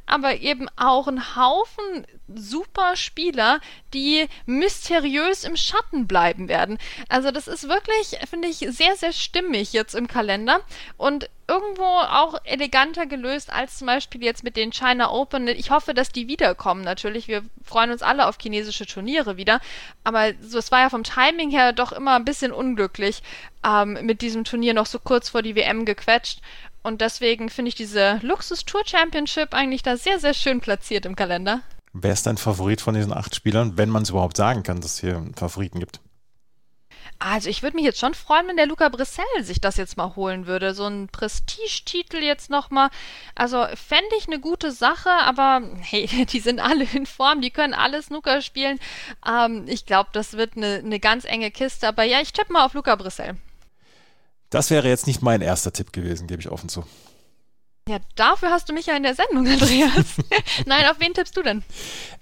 aber 0.05 0.37
eben 0.37 0.67
auch 0.75 1.07
ein 1.07 1.35
Haufen 1.35 2.05
super 2.33 2.95
Spieler, 2.95 3.59
die 3.93 4.27
mysteriös 4.45 5.43
im 5.43 5.55
Schatten 5.55 6.07
bleiben 6.07 6.47
werden. 6.47 6.77
Also 7.09 7.31
das 7.31 7.47
ist 7.47 7.67
wirklich, 7.69 8.19
finde 8.29 8.47
ich, 8.47 8.57
sehr, 8.57 8.95
sehr 8.95 9.13
stimmig 9.13 9.73
jetzt 9.73 9.95
im 9.95 10.07
Kalender 10.07 10.61
und 10.97 11.29
irgendwo 11.53 11.83
auch 11.83 12.39
eleganter 12.45 13.05
gelöst 13.05 13.51
als 13.53 13.77
zum 13.77 13.87
Beispiel 13.87 14.23
jetzt 14.23 14.43
mit 14.43 14.57
den 14.57 14.71
China 14.71 15.11
Open. 15.11 15.47
Ich 15.47 15.69
hoffe, 15.69 15.93
dass 15.93 16.11
die 16.11 16.27
wiederkommen 16.27 16.81
natürlich. 16.81 17.27
Wir 17.27 17.43
freuen 17.63 17.91
uns 17.91 18.01
alle 18.01 18.27
auf 18.27 18.37
chinesische 18.41 18.87
Turniere 18.87 19.37
wieder. 19.37 19.59
Aber 20.03 20.31
so, 20.41 20.57
es 20.57 20.71
war 20.71 20.79
ja 20.79 20.89
vom 20.89 21.03
Timing 21.03 21.51
her 21.51 21.71
doch 21.71 21.91
immer 21.91 22.15
ein 22.15 22.25
bisschen 22.25 22.51
unglücklich 22.51 23.21
ähm, 23.63 23.99
mit 24.01 24.21
diesem 24.21 24.43
Turnier 24.43 24.73
noch 24.73 24.87
so 24.87 24.97
kurz 24.97 25.29
vor 25.29 25.43
die 25.43 25.55
WM 25.55 25.85
gequetscht. 25.85 26.41
Und 26.81 27.01
deswegen 27.01 27.49
finde 27.49 27.69
ich 27.69 27.75
diese 27.75 28.19
Luxus 28.23 28.65
Tour 28.65 28.81
Championship 28.85 29.53
eigentlich 29.53 29.83
da 29.83 29.95
sehr, 29.95 30.19
sehr 30.19 30.33
schön 30.33 30.59
platziert 30.59 31.05
im 31.05 31.15
Kalender. 31.15 31.61
Wer 31.93 32.13
ist 32.13 32.25
dein 32.25 32.37
Favorit 32.37 32.81
von 32.81 32.95
diesen 32.95 33.13
acht 33.13 33.35
Spielern, 33.35 33.77
wenn 33.77 33.89
man 33.89 34.01
es 34.01 34.09
überhaupt 34.09 34.37
sagen 34.37 34.63
kann, 34.63 34.81
dass 34.81 34.95
es 34.95 34.99
hier 34.99 35.23
Favoriten 35.35 35.79
gibt? 35.79 35.99
Also 37.25 37.49
ich 37.49 37.63
würde 37.63 37.77
mich 37.77 37.85
jetzt 37.85 37.99
schon 37.99 38.13
freuen, 38.13 38.49
wenn 38.49 38.57
der 38.57 38.65
Luca 38.65 38.89
Brissell 38.89 39.23
sich 39.43 39.61
das 39.61 39.77
jetzt 39.77 39.95
mal 39.95 40.17
holen 40.17 40.45
würde. 40.45 40.73
So 40.73 40.85
ein 40.87 41.07
Prestigetitel 41.07 42.17
jetzt 42.17 42.49
nochmal. 42.49 42.89
Also 43.33 43.65
fände 43.75 44.09
ich 44.17 44.27
eine 44.27 44.41
gute 44.41 44.73
Sache, 44.73 45.09
aber 45.09 45.61
hey, 45.79 46.25
die 46.29 46.41
sind 46.41 46.59
alle 46.59 46.85
in 46.93 47.05
Form, 47.05 47.39
die 47.39 47.49
können 47.51 47.73
alle 47.73 48.01
Snooker 48.01 48.41
spielen. 48.41 48.77
Ähm, 49.25 49.63
ich 49.67 49.85
glaube, 49.85 50.09
das 50.11 50.33
wird 50.33 50.57
eine, 50.57 50.81
eine 50.83 50.99
ganz 50.99 51.23
enge 51.23 51.49
Kiste. 51.49 51.87
Aber 51.87 52.03
ja, 52.03 52.19
ich 52.19 52.33
tippe 52.33 52.51
mal 52.51 52.65
auf 52.65 52.73
Luca 52.73 52.93
Brissell. 52.95 53.37
Das 54.49 54.69
wäre 54.69 54.89
jetzt 54.89 55.07
nicht 55.07 55.21
mein 55.21 55.41
erster 55.41 55.71
Tipp 55.71 55.93
gewesen, 55.93 56.27
gebe 56.27 56.41
ich 56.41 56.49
offen 56.49 56.67
zu. 56.67 56.85
Ja, 57.87 57.97
dafür 58.15 58.49
hast 58.49 58.69
du 58.69 58.73
mich 58.73 58.85
ja 58.85 58.95
in 58.95 59.03
der 59.03 59.13
Sendung, 59.13 59.45
Andreas. 59.51 60.15
Nein, 60.65 60.85
auf 60.85 60.99
wen 60.99 61.13
tippst 61.13 61.35
du 61.35 61.43
denn? 61.43 61.63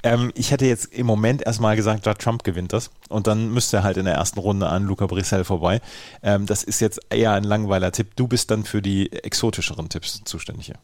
Ähm, 0.01 0.31
ich 0.33 0.49
hätte 0.49 0.65
jetzt 0.65 0.85
im 0.85 1.05
Moment 1.05 1.43
erstmal 1.43 1.75
gesagt, 1.75 2.05
Judd 2.05 2.17
Trump 2.17 2.43
gewinnt 2.43 2.73
das. 2.73 2.89
Und 3.09 3.27
dann 3.27 3.51
müsste 3.51 3.77
er 3.77 3.83
halt 3.83 3.97
in 3.97 4.05
der 4.05 4.15
ersten 4.15 4.39
Runde 4.39 4.67
an 4.67 4.83
Luca 4.83 5.05
Brissell 5.05 5.43
vorbei. 5.43 5.79
Ähm, 6.23 6.47
das 6.47 6.63
ist 6.63 6.81
jetzt 6.81 6.99
eher 7.11 7.33
ein 7.33 7.43
langweiler 7.43 7.91
Tipp. 7.91 8.15
Du 8.15 8.27
bist 8.27 8.49
dann 8.49 8.63
für 8.63 8.81
die 8.81 9.11
exotischeren 9.11 9.87
Tipps 9.89 10.21
zuständig 10.25 10.65
hier. 10.65 10.79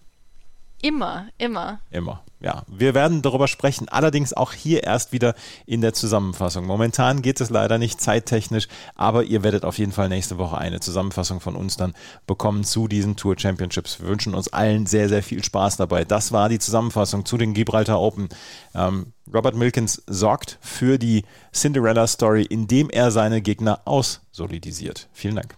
Immer, 0.81 1.29
immer. 1.39 1.79
Immer, 1.89 2.23
ja. 2.39 2.61
Wir 2.67 2.93
werden 2.93 3.23
darüber 3.23 3.47
sprechen, 3.47 3.89
allerdings 3.89 4.33
auch 4.33 4.53
hier 4.53 4.83
erst 4.83 5.11
wieder 5.11 5.33
in 5.65 5.81
der 5.81 5.93
Zusammenfassung. 5.93 6.67
Momentan 6.67 7.23
geht 7.23 7.41
es 7.41 7.49
leider 7.49 7.79
nicht 7.79 7.99
zeittechnisch, 7.99 8.67
aber 8.93 9.23
ihr 9.23 9.41
werdet 9.41 9.65
auf 9.65 9.79
jeden 9.79 9.91
Fall 9.91 10.07
nächste 10.07 10.37
Woche 10.37 10.57
eine 10.57 10.79
Zusammenfassung 10.79 11.39
von 11.39 11.55
uns 11.55 11.77
dann 11.77 11.95
bekommen 12.27 12.63
zu 12.63 12.87
diesen 12.87 13.15
Tour 13.15 13.35
Championships. 13.39 13.99
Wir 13.99 14.07
wünschen 14.07 14.35
uns 14.35 14.53
allen 14.53 14.85
sehr, 14.85 15.09
sehr 15.09 15.23
viel 15.23 15.43
Spaß 15.43 15.77
dabei. 15.77 16.05
Das 16.05 16.31
war 16.31 16.47
die 16.47 16.59
Zusammenfassung 16.59 17.25
zu 17.25 17.37
den 17.37 17.55
Gibraltar 17.55 17.99
Open. 17.99 18.29
Ähm, 18.75 19.13
Robert 19.33 19.55
Milkins 19.55 20.03
sorgt 20.05 20.59
für 20.61 20.99
die 20.99 21.25
Cinderella 21.51 22.05
Story, 22.05 22.43
indem 22.43 22.91
er 22.91 23.09
seine 23.09 23.41
Gegner 23.41 23.81
aussolidisiert. 23.85 25.09
Vielen 25.11 25.37
Dank. 25.37 25.57